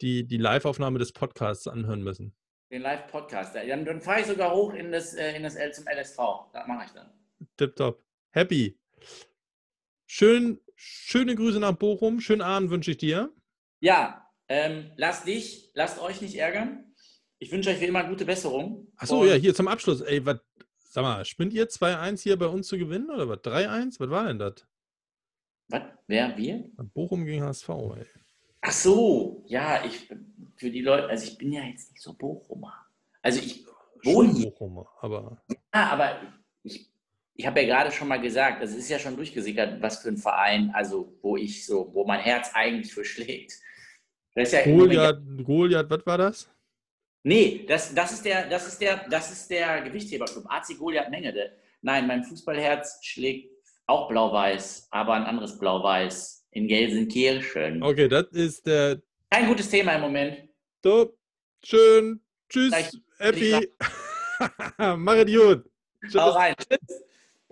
[0.00, 2.34] die, die Live-Aufnahme des Podcasts anhören müssen.
[2.70, 3.54] Den Live-Podcast.
[3.54, 6.16] Dann, dann fahre ich sogar hoch in das, äh, in das L zum LSV.
[6.52, 7.10] Das mache ich dann.
[7.56, 8.02] Tipptopp.
[8.30, 8.76] Happy.
[10.14, 12.20] Schön, schöne Grüße nach Bochum.
[12.20, 13.32] Schönen Abend wünsche ich dir.
[13.80, 16.92] Ja, ähm, lasst dich, lasst euch nicht ärgern.
[17.38, 18.92] Ich wünsche euch wie immer gute Besserung.
[18.96, 20.02] Achso, ja, hier zum Abschluss.
[20.02, 20.36] Ey, was,
[20.80, 23.38] sag mal, spinnt ihr 2-1 hier bei uns zu gewinnen oder was?
[23.38, 24.00] 3-1?
[24.00, 24.66] Was war denn das?
[25.68, 25.82] Was?
[26.06, 26.36] Wer?
[26.36, 26.70] Wir?
[26.92, 28.06] Bochum gegen HSV, ey.
[28.60, 30.10] Ach so, ja, ich
[30.56, 32.86] für die Leute, also ich bin ja jetzt nicht so Bochumer.
[33.22, 33.64] Also ich
[34.04, 34.34] wohne.
[34.34, 35.42] Bochumer, aber.
[35.74, 36.20] Ja, aber
[36.64, 36.91] ich,
[37.34, 40.16] ich habe ja gerade schon mal gesagt, es ist ja schon durchgesickert, was für ein
[40.16, 43.54] Verein, also wo ich so, wo mein Herz eigentlich für schlägt.
[44.34, 46.50] Das ist ja Goliath, Goliath, was war das?
[47.24, 51.52] Nee, das, das, ist der, das, ist der, das ist der Gewichtheberclub, AC Goliath Mengede.
[51.80, 53.50] Nein, mein Fußballherz schlägt
[53.86, 57.82] auch blau-weiß, aber ein anderes blau-weiß in Gelsenkirchen.
[57.82, 59.00] Okay, das ist der.
[59.30, 60.48] Kein gutes Thema im Moment.
[60.82, 61.16] So,
[61.64, 62.20] schön.
[62.48, 63.68] Tschüss, Happy.
[64.78, 65.70] Mach es gut.
[66.02, 66.20] Tschüss.
[66.20, 66.54] Hau rein.
[66.58, 67.02] Tschüss.